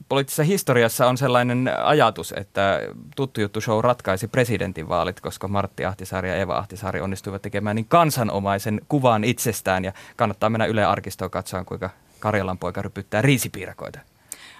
poliittisessa 0.08 0.42
historiassa 0.42 1.08
on 1.08 1.18
sellainen 1.18 1.70
ajatus, 1.84 2.34
että 2.36 2.80
tuttu 3.16 3.40
juttu 3.40 3.60
show 3.60 3.84
ratkaisi 3.84 4.28
presidentinvaalit, 4.28 5.20
koska 5.20 5.48
Martti 5.48 5.84
Ahtisaari 5.84 6.28
ja 6.28 6.36
Eva 6.36 6.58
Ahtisaari 6.58 7.00
onnistuivat 7.00 7.42
tekemään 7.42 7.76
niin 7.76 7.86
kansanomaisen 7.88 8.80
kuvan 8.88 9.24
itsestään 9.24 9.84
ja 9.84 9.92
kannattaa 10.16 10.50
mennä 10.50 10.66
Yle 10.66 10.84
Arkistoon 10.84 11.30
katsoa, 11.30 11.64
kuinka 11.64 11.90
Karjalan 12.20 12.58
poika 12.58 12.82
rypyttää 12.82 13.22
riisipiirakoita. 13.22 13.98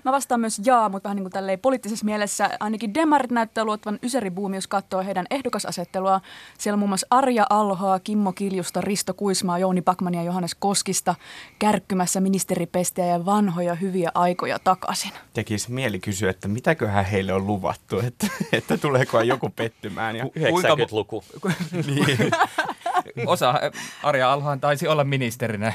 Mä 0.04 0.12
vastaan 0.12 0.40
myös 0.40 0.60
jaa, 0.64 0.88
mutta 0.88 1.08
vähän 1.08 1.16
niin 1.16 1.24
kuin 1.24 1.32
tälleen 1.32 1.58
poliittisessa 1.58 2.04
mielessä 2.04 2.50
ainakin 2.60 2.94
demarit 2.94 3.30
näyttää 3.30 3.64
luottavan 3.64 3.98
ysäribuumi, 4.02 4.56
jos 4.56 4.66
katsoo 4.66 5.04
heidän 5.04 5.26
ehdokasasettelua. 5.30 6.20
Siellä 6.58 6.74
on 6.74 6.78
muun 6.78 6.88
muassa 6.88 7.06
Arja 7.10 7.46
Alhoa, 7.50 7.98
Kimmo 7.98 8.32
Kiljusta, 8.32 8.80
Risto 8.80 9.14
Kuismaa, 9.14 9.58
Jouni 9.58 9.82
Pakmania 9.82 10.20
ja 10.20 10.26
Johannes 10.26 10.54
Koskista 10.54 11.14
kärkkymässä 11.58 12.20
ministeripestiä 12.20 13.06
ja 13.06 13.26
vanhoja 13.26 13.74
hyviä 13.74 14.10
aikoja 14.14 14.58
takaisin. 14.58 15.12
Tekisi 15.34 15.72
mieli 15.72 15.98
kysyä, 15.98 16.30
että 16.30 16.48
mitäköhän 16.48 17.04
heille 17.04 17.32
on 17.32 17.46
luvattu, 17.46 17.98
että, 17.98 18.26
että 18.52 18.78
tuleeko 18.78 19.20
joku 19.20 19.50
pettymään. 19.56 20.16
Ja 20.16 20.24
90-luku. 20.24 21.24
niin. 21.86 22.30
Osa 23.26 23.54
Arja 24.02 24.32
Alhohan 24.32 24.60
taisi 24.60 24.88
olla 24.88 25.04
ministerinä 25.04 25.72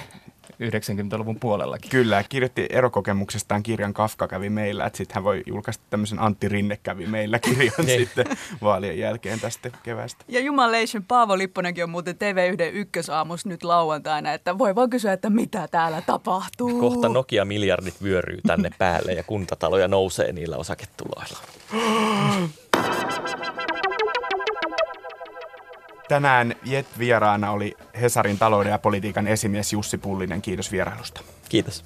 90-luvun 0.64 1.40
puolellakin. 1.40 1.92
Kyllä, 1.92 2.24
kirjoitti 2.30 2.66
erokokemuksestaan 2.70 3.64
kirjan 3.64 3.94
Kafka 3.94 4.28
kävi 4.28 4.50
meillä, 4.50 4.86
että 4.86 4.98
sitten 4.98 5.16
hän 5.16 5.24
voi 5.24 5.44
julkaista 5.46 5.84
tämmöisen 5.90 6.20
Antti 6.20 6.50
Rinne 6.50 6.78
kävi 6.84 7.06
meillä 7.06 7.40
kirjan 7.40 7.74
sitten 7.98 8.26
vaalien 8.62 9.00
jälkeen 9.00 9.40
tästä 9.40 9.72
kevästä. 9.84 10.26
Ja 10.28 10.40
Jumalation 10.40 11.04
Paavo 11.08 11.38
Lipponenkin 11.38 11.84
on 11.84 11.90
muuten 11.90 12.16
TV1 12.16 12.74
ykkösaamus 12.74 13.46
nyt 13.46 13.64
lauantaina, 13.64 14.34
että 14.34 14.58
voi 14.58 14.76
vaan 14.76 14.90
kysyä, 14.90 15.14
että 15.14 15.30
mitä 15.30 15.68
täällä 15.68 16.02
tapahtuu. 16.02 16.80
Kohta 16.80 17.10
Nokia-miljardit 17.10 18.04
vyöryy 18.04 18.40
tänne 18.48 18.70
päälle 18.78 19.14
ja 19.14 19.24
kuntataloja 19.24 19.88
nousee 19.88 20.32
niillä 20.32 20.58
osaketuloilla. 20.58 21.40
Tänään 26.08 26.56
Jet-vieraana 26.64 27.52
oli 27.52 27.78
Hesarin 28.02 28.38
talouden 28.38 28.72
ja 28.72 28.80
politiikan 28.80 29.28
esimies 29.28 29.74
Jussi 29.74 29.98
Pullinen. 29.98 30.42
Kiitos 30.42 30.72
vierailusta. 30.72 31.22
Kiitos. 31.50 31.86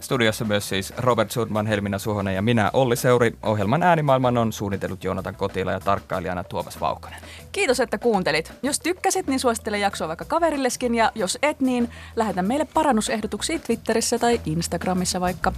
Studiossa 0.00 0.44
myös 0.44 0.68
siis 0.68 0.92
Robert 0.98 1.30
Sudman, 1.30 1.66
Helmina 1.66 1.98
Suhonen 1.98 2.34
ja 2.34 2.42
minä 2.42 2.70
Olli 2.72 2.96
Seuri. 2.96 3.36
Ohjelman 3.42 3.82
äänimaailman 3.82 4.38
on 4.38 4.52
suunnitellut 4.52 5.04
Joonatan 5.04 5.34
Kotila 5.34 5.72
ja 5.72 5.80
tarkkailijana 5.80 6.44
Tuomas 6.44 6.80
Vaukonen. 6.80 7.18
Kiitos, 7.52 7.80
että 7.80 7.98
kuuntelit. 7.98 8.52
Jos 8.62 8.80
tykkäsit, 8.80 9.26
niin 9.26 9.40
suosittele 9.40 9.78
jaksoa 9.78 10.08
vaikka 10.08 10.24
kaverilleskin 10.24 10.94
ja 10.94 11.12
jos 11.14 11.38
et, 11.42 11.60
niin 11.60 11.90
lähetä 12.16 12.42
meille 12.42 12.66
parannusehdotuksia 12.74 13.58
Twitterissä 13.58 14.18
tai 14.18 14.40
Instagramissa 14.46 15.20
vaikka. 15.20 15.52